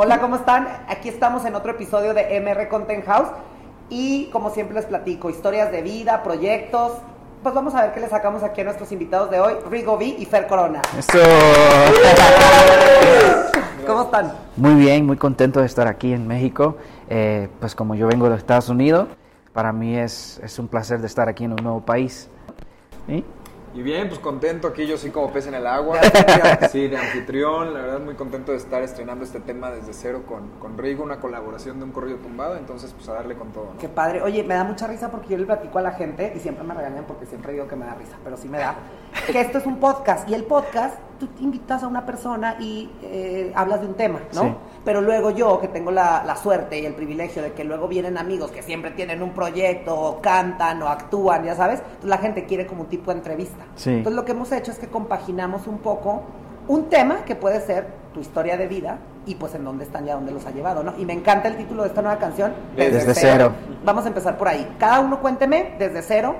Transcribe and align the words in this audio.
Hola, 0.00 0.20
¿cómo 0.20 0.36
están? 0.36 0.68
Aquí 0.86 1.08
estamos 1.08 1.44
en 1.44 1.56
otro 1.56 1.72
episodio 1.72 2.14
de 2.14 2.40
MR 2.40 2.68
Content 2.68 3.04
House 3.04 3.30
y 3.90 4.26
como 4.26 4.50
siempre 4.50 4.76
les 4.76 4.84
platico, 4.84 5.28
historias 5.28 5.72
de 5.72 5.82
vida, 5.82 6.22
proyectos. 6.22 6.92
Pues 7.42 7.52
vamos 7.52 7.74
a 7.74 7.82
ver 7.82 7.94
qué 7.94 7.98
le 7.98 8.08
sacamos 8.08 8.44
aquí 8.44 8.60
a 8.60 8.64
nuestros 8.64 8.92
invitados 8.92 9.28
de 9.28 9.40
hoy, 9.40 9.54
Rigo 9.68 9.94
V 9.94 10.04
y 10.04 10.24
Fer 10.24 10.46
Corona. 10.46 10.82
Esto. 10.96 11.18
¿Cómo 13.88 14.02
están? 14.02 14.34
Muy 14.54 14.74
bien, 14.74 15.04
muy 15.04 15.16
contento 15.16 15.58
de 15.58 15.66
estar 15.66 15.88
aquí 15.88 16.12
en 16.12 16.28
México. 16.28 16.76
Eh, 17.10 17.48
pues 17.58 17.74
como 17.74 17.96
yo 17.96 18.06
vengo 18.06 18.30
de 18.30 18.36
Estados 18.36 18.68
Unidos, 18.68 19.08
para 19.52 19.72
mí 19.72 19.96
es, 19.96 20.40
es 20.44 20.60
un 20.60 20.68
placer 20.68 21.00
de 21.00 21.08
estar 21.08 21.28
aquí 21.28 21.42
en 21.42 21.54
un 21.54 21.64
nuevo 21.64 21.80
país. 21.80 22.30
¿Sí? 23.08 23.24
Y 23.74 23.82
bien, 23.82 24.08
pues 24.08 24.20
contento 24.20 24.68
aquí, 24.68 24.86
yo 24.86 24.96
soy 24.96 25.10
como 25.10 25.30
pez 25.32 25.46
en 25.46 25.54
el 25.54 25.66
agua. 25.66 26.00
Sí, 26.70 26.88
de 26.88 26.96
anfitrión, 26.96 27.72
la 27.72 27.80
verdad 27.80 28.00
muy 28.00 28.14
contento 28.14 28.52
de 28.52 28.58
estar 28.58 28.82
estrenando 28.82 29.24
este 29.24 29.40
tema 29.40 29.70
desde 29.70 29.92
cero 29.92 30.24
con, 30.26 30.48
con 30.58 30.76
Rigo, 30.76 31.02
una 31.02 31.20
colaboración 31.20 31.78
de 31.78 31.84
un 31.84 31.92
corrido 31.92 32.18
tumbado, 32.18 32.56
entonces 32.56 32.92
pues 32.92 33.08
a 33.08 33.14
darle 33.14 33.36
con 33.36 33.52
todo. 33.52 33.66
¿no? 33.74 33.78
Qué 33.78 33.88
padre. 33.88 34.22
Oye, 34.22 34.42
me 34.42 34.54
da 34.54 34.64
mucha 34.64 34.86
risa 34.86 35.10
porque 35.10 35.30
yo 35.30 35.38
le 35.38 35.46
platico 35.46 35.78
a 35.78 35.82
la 35.82 35.92
gente 35.92 36.32
y 36.34 36.40
siempre 36.40 36.64
me 36.64 36.74
regañan 36.74 37.04
porque 37.06 37.26
siempre 37.26 37.52
digo 37.52 37.66
que 37.68 37.76
me 37.76 37.86
da 37.86 37.94
risa, 37.94 38.16
pero 38.24 38.36
sí 38.36 38.48
me 38.48 38.58
da. 38.58 38.76
Que 39.26 39.40
esto 39.40 39.58
es 39.58 39.66
un 39.66 39.78
podcast 39.78 40.28
y 40.28 40.34
el 40.34 40.44
podcast 40.44 40.98
tú 41.18 41.28
invitas 41.40 41.82
a 41.82 41.86
una 41.86 42.06
persona 42.06 42.56
y 42.60 42.90
eh, 43.02 43.52
hablas 43.54 43.80
de 43.80 43.86
un 43.86 43.94
tema, 43.94 44.20
¿no? 44.34 44.42
Sí. 44.42 44.54
Pero 44.84 45.00
luego 45.00 45.30
yo, 45.30 45.60
que 45.60 45.68
tengo 45.68 45.90
la, 45.90 46.22
la 46.24 46.36
suerte 46.36 46.78
y 46.78 46.86
el 46.86 46.94
privilegio 46.94 47.42
de 47.42 47.52
que 47.52 47.64
luego 47.64 47.88
vienen 47.88 48.16
amigos 48.18 48.50
que 48.50 48.62
siempre 48.62 48.92
tienen 48.92 49.22
un 49.22 49.30
proyecto, 49.30 49.98
o 49.98 50.20
cantan 50.20 50.82
o 50.82 50.88
actúan, 50.88 51.44
ya 51.44 51.54
sabes, 51.54 51.80
entonces 51.80 52.10
la 52.10 52.18
gente 52.18 52.44
quiere 52.44 52.66
como 52.66 52.82
un 52.82 52.88
tipo 52.88 53.10
de 53.10 53.18
entrevista. 53.18 53.64
Sí. 53.74 53.90
Entonces 53.90 54.14
lo 54.14 54.24
que 54.24 54.32
hemos 54.32 54.50
hecho 54.52 54.70
es 54.70 54.78
que 54.78 54.88
compaginamos 54.88 55.66
un 55.66 55.78
poco 55.78 56.22
un 56.68 56.88
tema 56.88 57.24
que 57.24 57.34
puede 57.34 57.60
ser 57.60 57.86
tu 58.12 58.20
historia 58.20 58.56
de 58.56 58.68
vida 58.68 58.98
y 59.26 59.34
pues 59.34 59.54
en 59.54 59.64
dónde 59.64 59.84
están 59.84 60.06
y 60.06 60.10
a 60.10 60.14
dónde 60.14 60.32
los 60.32 60.46
ha 60.46 60.50
llevado, 60.50 60.82
¿no? 60.82 60.94
Y 60.98 61.04
me 61.04 61.12
encanta 61.12 61.48
el 61.48 61.56
título 61.56 61.82
de 61.82 61.88
esta 61.88 62.02
nueva 62.02 62.18
canción, 62.18 62.52
Desde 62.76 63.14
cero. 63.14 63.52
Vamos 63.84 64.04
a 64.04 64.08
empezar 64.08 64.38
por 64.38 64.48
ahí. 64.48 64.66
Cada 64.78 65.00
uno 65.00 65.20
cuénteme 65.20 65.74
desde 65.78 66.02
cero 66.02 66.36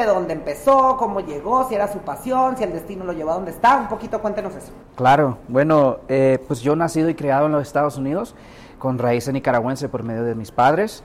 de 0.00 0.06
dónde 0.06 0.32
empezó, 0.32 0.96
cómo 0.96 1.20
llegó, 1.20 1.68
si 1.68 1.74
era 1.74 1.86
su 1.88 1.98
pasión, 1.98 2.56
si 2.56 2.64
el 2.64 2.72
destino 2.72 3.04
lo 3.04 3.12
llevó 3.12 3.32
a 3.32 3.34
donde 3.34 3.50
está. 3.50 3.76
Un 3.76 3.88
poquito 3.88 4.20
cuéntenos 4.20 4.54
eso. 4.54 4.72
Claro, 4.96 5.38
bueno, 5.48 5.98
eh, 6.08 6.38
pues 6.46 6.60
yo 6.60 6.74
nacido 6.76 7.08
y 7.08 7.14
criado 7.14 7.46
en 7.46 7.52
los 7.52 7.62
Estados 7.62 7.96
Unidos, 7.98 8.34
con 8.78 8.98
raíces 8.98 9.32
nicaragüense 9.32 9.88
por 9.88 10.02
medio 10.02 10.24
de 10.24 10.34
mis 10.34 10.50
padres. 10.50 11.04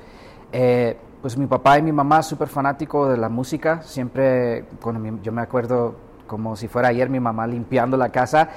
Eh, 0.52 0.98
pues 1.22 1.38
mi 1.38 1.48
papá 1.48 1.78
y 1.78 1.82
mi 1.82 1.92
mamá 1.92 2.24
súper 2.24 2.48
fanático 2.48 3.10
de 3.10 3.18
la 3.18 3.30
música, 3.30 3.82
siempre, 3.82 4.66
cuando 4.82 5.20
yo 5.22 5.32
me 5.32 5.42
acuerdo 5.42 5.96
como 6.28 6.56
si 6.56 6.68
fuera 6.68 6.90
ayer 6.90 7.10
mi 7.10 7.20
mamá 7.20 7.48
limpiando 7.48 7.98
la 7.98 8.10
casa 8.10 8.50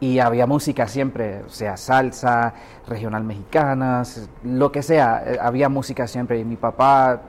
y 0.00 0.18
había 0.18 0.46
música 0.46 0.86
siempre, 0.88 1.42
sea, 1.48 1.76
salsa, 1.76 2.54
regional 2.86 3.24
mexicana, 3.24 4.02
lo 4.44 4.70
que 4.72 4.82
sea, 4.82 5.22
eh, 5.26 5.38
había 5.40 5.68
música 5.68 6.06
siempre 6.06 6.38
y 6.38 6.44
mi 6.44 6.56
papá... 6.56 7.20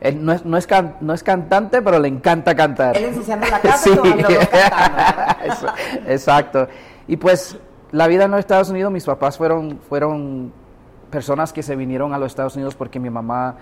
él 0.00 0.24
no 0.24 0.32
es, 0.32 0.44
no, 0.44 0.56
es 0.56 0.66
can- 0.66 0.96
no 1.00 1.12
es 1.14 1.22
cantante, 1.22 1.82
pero 1.82 1.98
le 1.98 2.08
encanta 2.08 2.54
cantar. 2.54 2.96
Él 2.96 3.04
ensuciando 3.06 3.46
la 3.48 3.60
casa 3.60 3.88
y 3.90 3.94
los 3.94 4.04
dos 4.04 4.14
cantando. 4.48 5.72
Exacto. 6.06 6.68
Y 7.06 7.16
pues 7.16 7.58
la 7.90 8.06
vida 8.06 8.24
en 8.24 8.30
los 8.30 8.40
Estados 8.40 8.70
Unidos, 8.70 8.92
mis 8.92 9.04
papás 9.04 9.38
fueron, 9.38 9.78
fueron 9.88 10.52
personas 11.10 11.52
que 11.52 11.62
se 11.62 11.74
vinieron 11.76 12.12
a 12.12 12.18
los 12.18 12.26
Estados 12.32 12.54
Unidos 12.56 12.74
porque 12.74 13.00
mi 13.00 13.10
mamá 13.10 13.56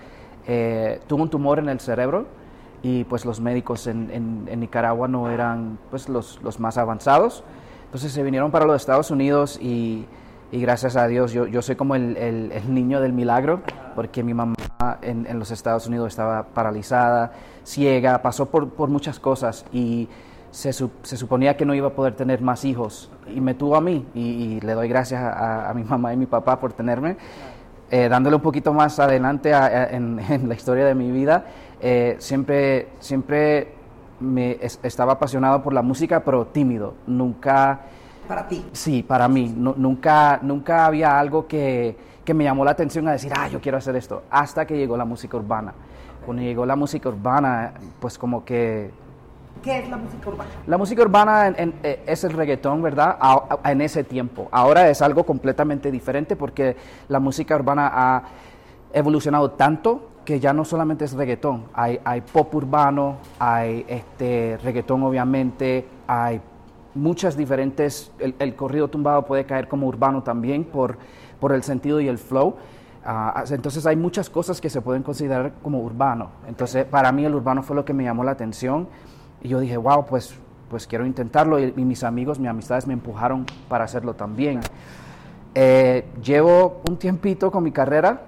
eh, 0.47 0.99
tuvo 1.07 1.23
un 1.23 1.29
tumor 1.29 1.59
en 1.59 1.69
el 1.69 1.79
cerebro 1.79 2.25
y 2.83 3.03
pues 3.05 3.25
los 3.25 3.39
médicos 3.39 3.87
en, 3.87 4.11
en- 4.11 4.45
en 4.49 4.59
Nicaragua 4.59 5.07
no 5.07 5.29
eran 5.29 5.77
pues 5.89 6.09
los, 6.09 6.39
los 6.43 6.59
más 6.59 6.77
avanzados. 6.77 7.43
Entonces 7.85 8.11
se 8.11 8.21
vinieron 8.21 8.51
para 8.51 8.65
los 8.65 8.75
Estados 8.75 9.11
Unidos 9.11 9.57
y, 9.61 10.05
y 10.51 10.61
gracias 10.61 10.95
a 10.95 11.07
Dios 11.07 11.33
yo, 11.33 11.45
yo 11.47 11.61
soy 11.61 11.75
como 11.75 11.95
el, 11.95 12.15
el- 12.17 12.51
el 12.51 12.73
niño 12.73 13.01
del 13.01 13.13
milagro 13.13 13.61
porque 13.95 14.23
mi 14.23 14.33
mamá 14.33 14.55
en, 15.01 15.25
en 15.27 15.39
los 15.39 15.51
Estados 15.51 15.87
Unidos 15.87 16.07
estaba 16.09 16.43
paralizada, 16.43 17.31
ciega, 17.65 18.21
pasó 18.21 18.45
por, 18.47 18.69
por 18.69 18.89
muchas 18.89 19.19
cosas 19.19 19.65
y 19.73 20.07
se, 20.51 20.71
se 20.71 21.17
suponía 21.17 21.57
que 21.57 21.65
no 21.65 21.73
iba 21.73 21.87
a 21.89 21.93
poder 21.93 22.15
tener 22.15 22.41
más 22.41 22.63
hijos 22.65 23.11
y 23.33 23.41
me 23.41 23.53
tuvo 23.53 23.75
a 23.75 23.81
mí 23.81 24.05
y, 24.13 24.21
y 24.21 24.59
le 24.61 24.73
doy 24.73 24.87
gracias 24.87 25.21
a, 25.21 25.69
a 25.69 25.73
mi 25.73 25.83
mamá 25.83 26.13
y 26.13 26.17
mi 26.17 26.25
papá 26.25 26.59
por 26.59 26.71
tenerme. 26.73 27.17
Eh, 27.89 28.09
dándole 28.09 28.35
un 28.35 28.41
poquito 28.41 28.73
más 28.73 28.99
adelante 28.99 29.53
a- 29.53 29.65
a- 29.65 29.89
en, 29.89 30.19
en 30.29 30.47
la 30.49 30.55
historia 30.55 30.85
de 30.85 30.95
mi 30.95 31.11
vida, 31.11 31.45
eh, 31.81 32.15
siempre, 32.19 32.89
siempre 32.99 33.73
me 34.19 34.57
es- 34.61 34.79
estaba 34.83 35.13
apasionado 35.13 35.61
por 35.63 35.73
la 35.73 35.81
música, 35.81 36.21
pero 36.21 36.47
tímido. 36.47 36.95
Nunca, 37.07 37.81
Para 38.27 38.47
ti. 38.47 38.65
sí, 38.73 39.03
para 39.03 39.27
mí, 39.27 39.53
nu- 39.55 39.75
nunca, 39.77 40.39
nunca 40.41 40.85
había 40.85 41.17
algo 41.19 41.47
que, 41.47 41.95
que 42.25 42.33
me 42.33 42.43
llamó 42.43 42.65
la 42.65 42.71
atención 42.71 43.07
a 43.07 43.11
decir, 43.13 43.31
ah, 43.35 43.47
yo 43.47 43.61
quiero 43.61 43.77
hacer 43.77 43.95
esto, 43.95 44.23
hasta 44.29 44.65
que 44.65 44.77
llegó 44.77 44.97
la 44.97 45.05
música 45.05 45.37
urbana. 45.37 45.73
Cuando 46.25 46.43
llegó 46.43 46.65
la 46.65 46.75
música 46.75 47.07
urbana, 47.09 47.71
pues 47.99 48.17
como 48.17 48.43
que 48.43 48.91
¿Qué 49.63 49.79
es 49.79 49.89
la 49.89 49.97
música 49.97 50.29
urbana? 50.29 50.49
la 50.67 50.77
música 50.77 51.01
urbana 51.01 51.47
en- 51.47 51.55
en- 51.57 51.73
eh, 51.83 52.03
es 52.05 52.23
el 52.25 52.33
reggaetón, 52.33 52.81
¿verdad? 52.81 53.17
A- 53.19 53.59
a- 53.63 53.71
en 53.71 53.81
ese 53.81 54.03
tiempo. 54.03 54.47
Ahora 54.51 54.89
es 54.89 55.01
algo 55.01 55.23
completamente 55.25 55.89
diferente 55.89 56.35
porque 56.35 56.75
la 57.07 57.19
música 57.19 57.55
urbana 57.55 57.89
ha 57.93 58.23
evolucionado 58.93 59.51
tanto 59.51 60.09
que 60.25 60.39
ya 60.41 60.51
no 60.51 60.65
solamente 60.65 61.05
es 61.05 61.13
reggaetón. 61.13 61.63
Hay, 61.73 61.99
hay 62.03 62.19
pop 62.21 62.53
urbano, 62.55 63.15
hay 63.39 63.85
este, 63.87 64.59
reggaetón 64.61 65.03
obviamente, 65.03 65.87
hay 66.07 66.41
muchas 66.97 67.37
diferentes... 67.37 68.11
El, 68.19 68.35
el 68.39 68.55
corrido 68.55 68.87
tumbado 68.89 69.25
puede 69.25 69.45
caer 69.45 69.67
como 69.67 69.87
urbano 69.87 70.23
también 70.23 70.63
por, 70.65 70.97
por 71.39 71.53
el 71.53 71.63
sentido 71.63 71.99
y 71.99 72.07
el 72.07 72.17
flow. 72.17 72.55
Ah, 73.05 73.45
entonces 73.49 73.85
hay 73.85 73.95
muchas 73.95 74.29
cosas 74.29 74.59
que 74.59 74.69
se 74.69 74.81
pueden 74.81 75.03
considerar 75.03 75.53
como 75.63 75.79
urbano. 75.79 76.31
Entonces 76.47 76.83
para 76.85 77.11
mí 77.11 77.23
el 77.23 77.35
urbano 77.35 77.63
fue 77.63 77.75
lo 77.75 77.85
que 77.85 77.93
me 77.93 78.03
llamó 78.03 78.23
la 78.23 78.31
atención 78.31 78.89
y 79.41 79.47
yo 79.47 79.59
dije, 79.59 79.77
wow, 79.77 80.05
pues, 80.05 80.35
pues 80.69 80.87
quiero 80.87 81.05
intentarlo 81.05 81.57
y, 81.59 81.73
y 81.77 81.85
mis 81.85 82.03
amigos, 82.03 82.37
mis 82.37 82.49
amistades 82.49 82.85
me 82.85 82.93
empujaron 82.93 83.45
para 83.69 83.85
hacerlo 83.85 84.13
también. 84.13 84.59
Eh, 85.55 86.05
llevo 86.21 86.81
un 86.89 86.97
tiempito 86.97 87.49
con 87.49 87.63
mi 87.63 87.71
carrera, 87.71 88.23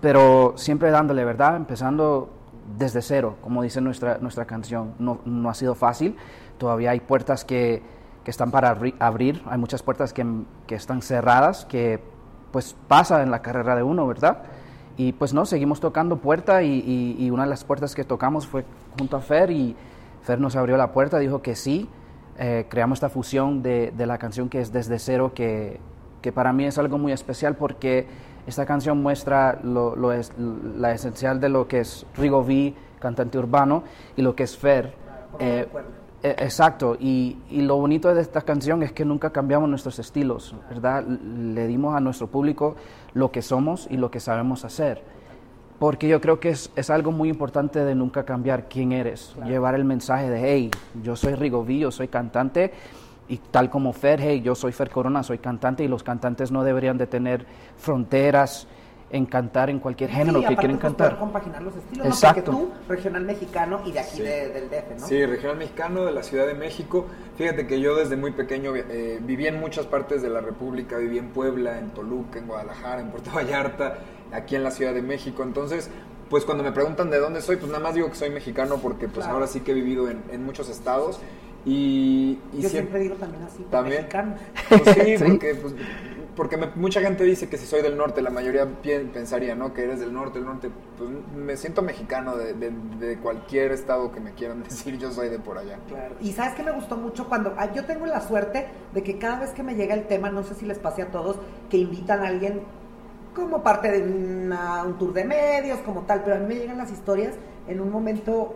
pero 0.00 0.54
siempre 0.56 0.90
dándole, 0.90 1.24
¿verdad? 1.24 1.56
Empezando 1.56 2.30
desde 2.76 3.00
cero, 3.02 3.36
como 3.40 3.62
dice 3.62 3.80
nuestra, 3.80 4.18
nuestra 4.18 4.44
canción. 4.44 4.94
No, 4.98 5.20
no 5.24 5.48
ha 5.50 5.54
sido 5.54 5.74
fácil, 5.74 6.16
todavía 6.58 6.90
hay 6.90 7.00
puertas 7.00 7.44
que, 7.44 7.82
que 8.24 8.30
están 8.30 8.50
para 8.50 8.76
abri- 8.76 8.94
abrir, 8.98 9.42
hay 9.46 9.58
muchas 9.58 9.82
puertas 9.82 10.12
que, 10.12 10.26
que 10.66 10.74
están 10.74 11.00
cerradas, 11.02 11.64
que 11.64 12.00
pues 12.52 12.76
pasa 12.88 13.22
en 13.22 13.30
la 13.30 13.42
carrera 13.42 13.74
de 13.76 13.82
uno, 13.82 14.06
¿verdad? 14.06 14.42
Y 14.96 15.12
pues 15.12 15.32
no, 15.32 15.46
seguimos 15.46 15.80
tocando 15.80 16.16
puerta 16.18 16.62
y, 16.62 16.72
y- 16.80 17.16
y 17.24 17.30
una 17.30 17.44
de 17.44 17.50
las 17.50 17.64
puertas 17.64 17.94
que 17.94 18.04
tocamos 18.04 18.46
fue 18.46 18.64
junto 18.98 19.16
a 19.16 19.20
Fer 19.20 19.50
y 19.50 19.76
Fer 20.22 20.40
nos 20.40 20.56
abrió 20.56 20.76
la 20.76 20.92
puerta, 20.92 21.18
dijo 21.18 21.40
que 21.40 21.54
sí, 21.54 21.88
eh, 22.38 22.66
creamos 22.68 22.96
esta 22.98 23.08
fusión 23.08 23.62
de, 23.62 23.92
de 23.96 24.06
la 24.06 24.18
canción 24.18 24.48
que 24.48 24.60
es 24.60 24.72
Desde 24.72 24.98
Cero, 24.98 25.32
que, 25.34 25.80
que 26.22 26.32
para 26.32 26.52
mí 26.52 26.64
es 26.64 26.78
algo 26.78 26.98
muy 26.98 27.12
especial 27.12 27.56
porque 27.56 28.06
esta 28.48 28.64
canción 28.64 29.02
muestra 29.02 29.60
lo, 29.62 29.94
lo 29.94 30.12
es, 30.12 30.32
la 30.76 30.92
esencial 30.92 31.38
de 31.38 31.50
lo 31.50 31.68
que 31.68 31.80
es 31.80 32.06
Rigo 32.16 32.40
V, 32.40 32.74
cantante 32.98 33.38
urbano, 33.38 33.84
y 34.16 34.22
lo 34.22 34.34
que 34.34 34.44
es 34.44 34.56
Fer. 34.56 34.94
eh, 35.38 35.68
eh, 36.22 36.34
exacto, 36.38 36.96
y, 36.98 37.36
y 37.50 37.60
lo 37.60 37.76
bonito 37.76 38.12
de 38.12 38.22
esta 38.22 38.40
canción 38.40 38.82
es 38.82 38.90
que 38.90 39.04
nunca 39.04 39.30
cambiamos 39.30 39.68
nuestros 39.68 39.98
estilos, 40.00 40.56
¿verdad? 40.68 41.04
Le 41.04 41.66
dimos 41.68 41.94
a 41.94 42.00
nuestro 42.00 42.26
público 42.26 42.74
lo 43.14 43.30
que 43.30 43.42
somos 43.42 43.86
y 43.88 43.98
lo 43.98 44.10
que 44.10 44.18
sabemos 44.18 44.64
hacer. 44.64 45.02
Porque 45.78 46.08
yo 46.08 46.20
creo 46.20 46.40
que 46.40 46.48
es, 46.48 46.72
es 46.74 46.90
algo 46.90 47.12
muy 47.12 47.28
importante 47.28 47.84
de 47.84 47.94
nunca 47.94 48.24
cambiar 48.24 48.68
quién 48.68 48.90
eres, 48.90 49.36
llevar 49.46 49.76
el 49.76 49.84
mensaje 49.84 50.28
de, 50.28 50.40
hey, 50.42 50.70
yo 51.04 51.14
soy 51.14 51.34
Rigo 51.34 51.60
V, 51.60 51.78
yo 51.78 51.90
soy 51.92 52.08
cantante, 52.08 52.72
y 53.28 53.36
tal 53.38 53.68
como 53.70 53.92
Fer, 53.92 54.20
hey, 54.20 54.40
yo 54.42 54.54
soy 54.54 54.72
Fer 54.72 54.90
Corona, 54.90 55.22
soy 55.22 55.38
cantante, 55.38 55.84
y 55.84 55.88
los 55.88 56.02
cantantes 56.02 56.50
no 56.50 56.64
deberían 56.64 56.96
de 56.98 57.06
tener 57.06 57.44
fronteras 57.76 58.66
en 59.10 59.24
cantar 59.24 59.70
en 59.70 59.78
cualquier 59.80 60.10
género 60.10 60.40
Sí, 60.40 60.46
que 60.48 60.56
quieren 60.56 60.76
pues, 60.76 60.82
cantar. 60.82 61.06
poder 61.08 61.18
compaginar 61.20 61.62
los 61.62 61.74
estilos, 61.76 62.06
¿no? 62.06 62.12
Exacto. 62.12 62.52
Porque 62.52 62.66
tú, 62.66 62.72
regional 62.92 63.22
mexicano 63.24 63.80
y 63.86 63.92
de 63.92 64.00
aquí 64.00 64.16
Sí. 64.16 64.22
de- 64.22 64.48
del 64.50 64.68
DF, 64.68 65.00
¿no? 65.00 65.06
Sí, 65.06 65.24
regional 65.24 65.56
mexicano 65.56 66.04
de 66.04 66.12
la 66.12 66.22
Ciudad 66.22 66.46
de 66.46 66.52
México. 66.52 67.06
Fíjate 67.38 67.66
que 67.66 67.80
yo 67.80 67.94
desde 67.96 68.16
muy 68.18 68.32
pequeño 68.32 68.76
eh, 68.76 69.18
viví 69.22 69.46
en 69.46 69.58
muchas 69.60 69.86
partes 69.86 70.20
de 70.20 70.28
la 70.28 70.42
República, 70.42 70.98
viví 70.98 71.16
en 71.16 71.30
Puebla, 71.30 71.78
en 71.78 71.88
Toluca, 71.90 72.38
en 72.38 72.46
Guadalajara, 72.48 73.00
en 73.00 73.10
Puerto 73.10 73.30
Vallarta, 73.34 73.96
aquí 74.30 74.56
en 74.56 74.62
la 74.62 74.70
Ciudad 74.70 74.92
de 74.92 75.00
México. 75.00 75.42
Entonces, 75.42 75.90
pues 76.28 76.44
cuando 76.44 76.62
me 76.62 76.72
preguntan 76.72 77.08
de 77.08 77.18
dónde 77.18 77.40
soy, 77.40 77.56
pues 77.56 77.72
nada 77.72 77.82
más 77.82 77.94
digo 77.94 78.10
que 78.10 78.14
soy 78.14 78.28
mexicano 78.28 78.76
porque 78.76 79.06
pues 79.08 79.24
Claro. 79.24 79.36
ahora 79.36 79.46
sí 79.46 79.60
que 79.60 79.70
he 79.70 79.74
vivido 79.74 80.10
en, 80.10 80.22
en 80.30 80.44
muchos 80.44 80.68
estados. 80.68 81.18
Y, 81.68 82.38
y 82.54 82.62
Yo 82.62 82.68
siem- 82.68 82.72
siempre 82.72 83.00
digo 83.00 83.14
también 83.16 83.42
así, 83.42 83.62
¿También? 83.70 83.96
mexicano. 83.98 84.34
Pues 84.70 84.82
sí, 84.96 85.16
Sí. 85.18 85.24
porque 85.26 85.54
pues, 85.54 85.74
porque 86.34 86.56
mucha 86.76 87.00
gente 87.02 87.24
dice 87.24 87.48
que 87.48 87.58
si 87.58 87.66
soy 87.66 87.82
del 87.82 87.96
norte, 87.96 88.22
la 88.22 88.30
mayoría 88.30 88.66
pensaría, 89.12 89.54
¿no? 89.54 89.74
Que 89.74 89.82
eres 89.82 90.00
del 90.00 90.14
norte, 90.14 90.38
del 90.38 90.46
norte. 90.46 90.70
Pues 90.96 91.10
me 91.36 91.56
siento 91.56 91.82
mexicano 91.82 92.36
de, 92.36 92.54
de, 92.54 93.18
cualquier 93.18 93.72
estado 93.72 94.12
que 94.12 94.20
me 94.20 94.32
quieran 94.32 94.62
decir, 94.64 94.96
yo 94.98 95.10
soy 95.10 95.28
de 95.28 95.40
por 95.40 95.58
allá. 95.58 95.78
Claro. 95.88 96.14
Y 96.20 96.32
sabes 96.32 96.54
que 96.54 96.62
me 96.62 96.70
gustó 96.70 96.96
mucho 96.96 97.28
cuando 97.28 97.54
ah, 97.58 97.70
yo 97.74 97.84
tengo 97.84 98.06
la 98.06 98.20
suerte 98.22 98.68
de 98.94 99.02
que 99.02 99.18
cada 99.18 99.40
vez 99.40 99.50
que 99.50 99.62
me 99.62 99.74
llega 99.74 99.94
el 99.94 100.06
tema, 100.06 100.30
no 100.30 100.42
sé 100.44 100.54
si 100.54 100.64
les 100.64 100.78
pase 100.78 101.02
a 101.02 101.10
todos, 101.10 101.36
que 101.68 101.76
invitan 101.76 102.20
a 102.24 102.28
alguien 102.28 102.62
como 103.34 103.62
parte 103.62 103.90
de 103.90 104.02
un 104.02 104.96
tour 104.98 105.12
de 105.12 105.24
medios, 105.24 105.80
como 105.80 106.02
tal, 106.02 106.22
pero 106.24 106.36
a 106.36 106.38
mí 106.38 106.46
me 106.46 106.54
llegan 106.54 106.78
las 106.78 106.90
historias 106.90 107.34
en 107.66 107.80
un 107.80 107.90
momento 107.90 108.54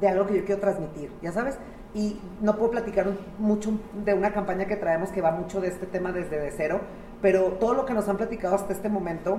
de 0.00 0.08
algo 0.08 0.26
que 0.26 0.36
yo 0.36 0.44
quiero 0.44 0.60
transmitir, 0.60 1.10
ya 1.22 1.32
sabes 1.32 1.58
y 1.96 2.20
no 2.42 2.56
puedo 2.56 2.72
platicar 2.72 3.06
mucho 3.38 3.72
de 4.04 4.12
una 4.12 4.30
campaña 4.30 4.66
que 4.66 4.76
traemos 4.76 5.08
que 5.08 5.22
va 5.22 5.30
mucho 5.30 5.62
de 5.62 5.68
este 5.68 5.86
tema 5.86 6.12
desde 6.12 6.38
de 6.38 6.50
cero, 6.50 6.82
pero 7.22 7.52
todo 7.52 7.72
lo 7.72 7.86
que 7.86 7.94
nos 7.94 8.06
han 8.06 8.18
platicado 8.18 8.54
hasta 8.54 8.74
este 8.74 8.90
momento 8.90 9.38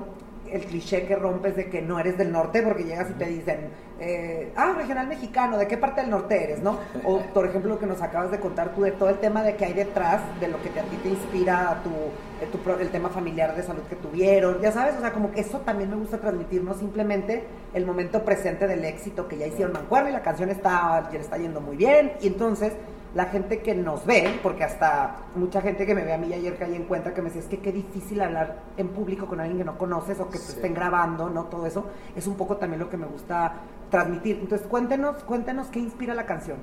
el 0.52 0.62
cliché 0.66 1.06
que 1.06 1.16
rompes 1.16 1.56
de 1.56 1.70
que 1.70 1.82
no 1.82 2.00
eres 2.00 2.18
del 2.18 2.32
norte 2.32 2.62
porque 2.62 2.84
llegas 2.84 3.10
y 3.10 3.14
te 3.14 3.26
dicen, 3.26 3.70
eh, 4.00 4.52
ah, 4.56 4.74
regional 4.78 5.08
mexicano, 5.08 5.58
¿de 5.58 5.68
qué 5.68 5.78
parte 5.78 6.02
del 6.02 6.10
norte 6.10 6.44
eres? 6.44 6.62
¿no? 6.62 6.80
O, 7.04 7.20
por 7.20 7.46
ejemplo, 7.46 7.74
lo 7.74 7.80
que 7.80 7.86
nos 7.86 8.02
acabas 8.02 8.32
de 8.32 8.40
contar 8.40 8.74
tú 8.74 8.82
de 8.82 8.92
todo 8.92 9.10
el 9.10 9.18
tema 9.18 9.44
de 9.44 9.56
que 9.56 9.66
hay 9.66 9.74
detrás 9.74 10.22
de 10.40 10.48
lo 10.48 10.62
que 10.62 10.70
a 10.70 10.84
ti 10.84 10.98
te 11.02 11.10
inspira 11.10 11.82
tu, 11.84 11.90
eh, 11.90 12.78
el 12.82 12.90
tema 12.90 13.10
familiar 13.10 13.56
de 13.56 13.64
salud 13.64 13.84
que 13.90 13.96
tuvieron, 13.96 14.62
ya 14.62 14.72
sabes, 14.72 14.96
o 14.98 15.02
sea, 15.02 15.12
como 15.12 15.32
que 15.32 15.42
eso 15.42 15.60
también 15.60 15.90
me 15.90 15.96
gusta 15.96 16.20
transmitir, 16.20 16.64
no 16.64 16.74
simplemente 16.74 17.44
el 17.74 17.86
momento 17.86 18.24
presente 18.24 18.68
del 18.68 18.84
éxito 18.86 19.28
que 19.28 19.38
ya 19.38 19.48
hicieron 19.48 19.74
Mancuerna 19.74 20.10
y 20.10 20.14
la 20.14 20.22
canción 20.22 20.50
está, 20.50 21.10
está 21.14 21.38
yendo 21.38 21.62
muy 21.62 21.78
bien, 21.78 22.14
y 22.22 22.28
entonces 22.28 22.74
la 23.18 23.26
gente 23.26 23.62
que 23.62 23.74
nos 23.74 24.06
ve, 24.06 24.40
porque 24.44 24.64
hasta 24.64 25.16
mucha 25.34 25.60
gente 25.60 25.88
que 25.88 25.96
me 25.96 26.04
ve 26.04 26.14
a 26.14 26.20
mí 26.20 26.32
ayer 26.32 26.56
caí 26.56 26.76
en 26.76 26.84
cuenta 26.84 27.16
que 27.16 27.24
me 27.24 27.30
decía, 27.30 27.42
es 27.42 27.48
que 27.48 27.58
qué 27.58 27.72
difícil 27.72 28.22
hablar 28.22 28.60
en 28.78 28.90
público 28.90 29.26
con 29.26 29.40
alguien 29.40 29.58
que 29.58 29.64
no 29.64 29.76
conoces 29.76 30.20
o 30.20 30.30
que 30.30 30.38
te 30.38 30.46
estén 30.46 30.76
grabando, 30.76 31.28
¿no? 31.28 31.46
Todo 31.46 31.66
eso 31.66 31.88
es 32.16 32.28
un 32.28 32.36
poco 32.36 32.58
también 32.58 32.80
lo 32.80 32.92
que 32.92 32.98
me 32.98 33.08
gusta 33.08 33.56
transmitir. 33.90 34.38
Entonces, 34.40 34.68
cuéntenos, 34.68 35.24
cuéntenos 35.24 35.66
qué 35.70 35.80
inspira 35.80 36.14
la 36.14 36.28
canción. 36.28 36.58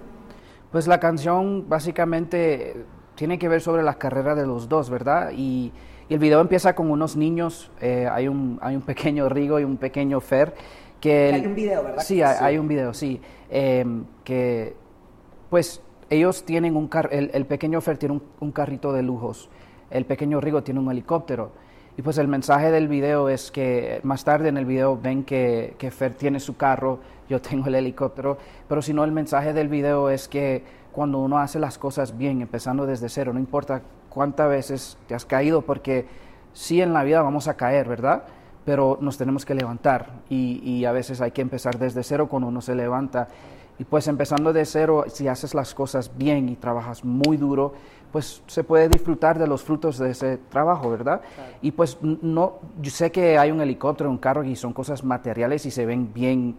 Pues 0.71 0.87
la 0.87 1.01
canción 1.01 1.69
básicamente 1.69 2.85
tiene 3.17 3.37
que 3.37 3.49
ver 3.49 3.61
sobre 3.61 3.83
la 3.83 3.95
carrera 3.95 4.37
de 4.37 4.47
los 4.47 4.69
dos, 4.69 4.91
¿verdad? 4.91 5.33
Y, 5.37 5.73
el 6.09 6.21
video 6.21 6.41
empieza 6.41 6.77
con 6.77 6.89
unos 6.89 7.17
niños, 7.17 7.73
eh, 7.81 8.07
hay, 8.09 8.29
un, 8.29 8.61
hay 8.63 8.77
un 8.77 8.83
pequeño 8.83 9.29
Rigo 9.29 9.59
y 9.59 9.65
un 9.65 9.77
pequeño 9.77 10.21
Fer. 10.21 10.55
Que 11.01 11.33
hay 11.33 11.47
un 11.47 11.55
video, 11.57 11.83
¿verdad? 11.83 12.03
Sí, 12.05 12.23
hay, 12.23 12.59
un 12.59 12.69
video, 12.69 12.95
sí. 12.95 13.21
Em, 13.51 14.05
que 14.23 14.77
pues 15.51 15.83
ellos 16.15 16.45
tienen 16.45 16.77
un 16.77 16.89
car 16.89 17.09
el, 17.13 17.47
pequeño 17.47 17.81
Fer 17.81 17.99
tiene 17.99 18.21
un, 18.41 18.53
carrito 18.53 18.93
de 18.93 19.03
lujos, 19.03 19.49
el 19.91 20.05
pequeño 20.05 20.41
Rigo 20.41 20.63
tiene 20.63 20.81
un 20.81 20.91
helicóptero. 20.91 21.53
Y 21.97 22.03
pues 22.03 22.19
el 22.19 22.27
mensaje 22.27 22.73
del 22.73 22.89
video 22.89 23.29
es 23.29 23.53
que 23.53 24.01
más 24.03 24.25
tarde 24.25 24.49
en 24.49 24.57
el 24.57 24.65
video 24.65 24.99
ven 25.01 25.23
que, 25.23 25.77
que 25.79 25.93
Fer 25.93 26.15
tiene 26.15 26.41
su 26.41 26.57
carro, 26.57 26.99
yo 27.29 27.41
tengo 27.41 27.69
el 27.69 27.77
helicóptero, 27.77 28.37
pero 28.69 28.83
si 28.83 28.93
no 28.93 29.05
el 29.05 29.13
mensaje 29.13 29.53
del 29.53 29.69
video 29.69 30.11
es 30.11 30.27
que 30.27 30.65
cuando 30.95 31.19
uno 31.19 31.39
hace 31.39 31.59
las 31.59 31.77
cosas 31.77 32.17
bien, 32.17 32.41
empezando 32.41 32.87
desde 32.87 33.09
cero, 33.09 33.33
no 33.33 33.41
importa 33.41 33.83
cuántas 34.09 34.49
veces 34.49 34.97
te 35.09 35.15
has 35.15 35.25
caído, 35.25 35.63
porque 35.63 36.07
sí 36.53 36.81
en 36.81 36.93
la 36.93 37.03
vida 37.03 37.21
vamos 37.21 37.49
a 37.49 37.55
caer, 37.55 37.89
¿verdad? 37.89 38.25
Pero 38.65 38.97
nos 39.01 39.19
tenemos 39.19 39.45
que 39.45 39.55
levantar 39.55 40.23
y, 40.31 40.61
y 40.63 40.85
a 40.85 40.93
veces 40.93 41.21
hay 41.21 41.33
que 41.33 41.43
empezar 41.43 41.79
desde 41.79 42.03
cero 42.03 42.29
cuando 42.29 42.49
uno 42.49 42.61
se 42.61 42.75
levanta. 42.75 43.29
Y 43.79 43.85
pues 43.85 44.07
empezando 44.07 44.53
de 44.53 44.65
cero, 44.65 45.05
si 45.09 45.27
haces 45.27 45.55
las 45.55 45.75
cosas 45.75 46.13
bien 46.17 46.49
y 46.49 46.57
trabajas 46.57 47.05
muy 47.05 47.37
duro, 47.37 47.75
pues 48.13 48.43
se 48.47 48.63
puede 48.63 48.89
disfrutar 48.89 49.41
de 49.41 49.49
los 49.49 49.65
frutos 49.65 49.99
de 49.99 50.11
ese 50.11 50.37
trabajo, 50.37 50.89
¿verdad? 50.89 51.21
Y 51.61 51.73
pues 51.73 51.99
no, 52.01 52.61
yo 52.81 52.91
sé 52.93 53.11
que 53.11 53.37
hay 53.37 53.51
un 53.51 53.61
helicóptero, 53.61 54.09
un 54.09 54.19
carro 54.19 54.45
y 54.45 54.55
son 54.55 54.73
cosas 54.73 55.03
materiales 55.03 55.67
y 55.67 55.73
se 55.73 55.85
ven 55.85 56.15
bien, 56.15 56.57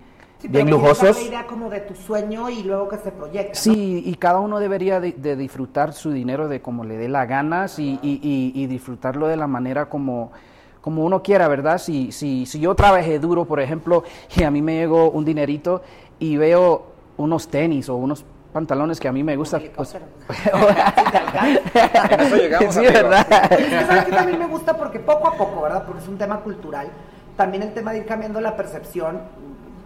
bien 0.49 0.69
lujosos. 0.69 1.15
la 1.15 1.23
idea 1.23 1.47
como 1.47 1.69
de 1.69 1.79
tu 1.79 1.95
sueño 1.95 2.49
y 2.49 2.63
luego 2.63 2.89
que 2.89 2.97
se 2.97 3.13
proyecta. 3.13 3.55
Sí, 3.55 4.03
y 4.05 4.15
cada 4.15 4.41
uno 4.41 4.59
debería 4.59 4.99
de, 4.99 5.35
disfrutar 5.37 5.93
su 5.93 6.11
dinero 6.11 6.49
de 6.49 6.61
como 6.61 6.83
le 6.83 6.97
dé 6.97 7.07
la 7.07 7.25
ganas 7.25 7.79
y, 7.79 7.97
y, 8.03 8.19
y, 8.53 8.67
disfrutarlo 8.67 9.27
de 9.27 9.37
la 9.37 9.47
manera 9.47 9.87
como 9.87 10.33
como 10.81 11.03
uno 11.03 11.23
quiera, 11.23 11.47
¿verdad? 11.47 11.79
Si, 11.79 12.11
si, 12.11 12.45
si 12.45 12.59
yo 12.59 12.75
trabajé 12.75 13.17
duro, 13.17 13.45
por 13.45 13.59
ejemplo, 13.59 14.03
y 14.37 14.43
a 14.43 14.51
mí 14.51 14.61
me 14.61 14.75
llegó 14.75 15.09
un 15.09 15.25
dinerito 15.25 15.81
y 16.19 16.37
veo 16.37 16.94
unos 17.17 17.47
tenis 17.47 17.89
o 17.89 17.95
unos 17.95 18.25
pantalones 18.55 18.99
que 19.01 19.09
a 19.09 19.11
mí 19.11 19.21
me 19.21 19.35
gustan. 19.35 19.63
Pues, 19.75 19.93
eso 22.19 22.35
llegamos 22.37 22.73
sí, 22.73 22.81
¿verdad? 22.81 23.51
Es 23.51 24.05
que 24.05 24.11
también 24.13 24.39
me 24.39 24.47
gusta 24.47 24.77
porque 24.77 24.99
poco 24.99 25.27
a 25.27 25.33
poco, 25.33 25.61
¿verdad? 25.61 25.83
Porque 25.85 26.01
es 26.01 26.07
un 26.07 26.17
tema 26.17 26.39
cultural. 26.39 26.87
También 27.35 27.63
el 27.63 27.73
tema 27.73 27.91
de 27.91 27.97
ir 27.97 28.05
cambiando 28.05 28.39
la 28.39 28.55
percepción. 28.55 29.19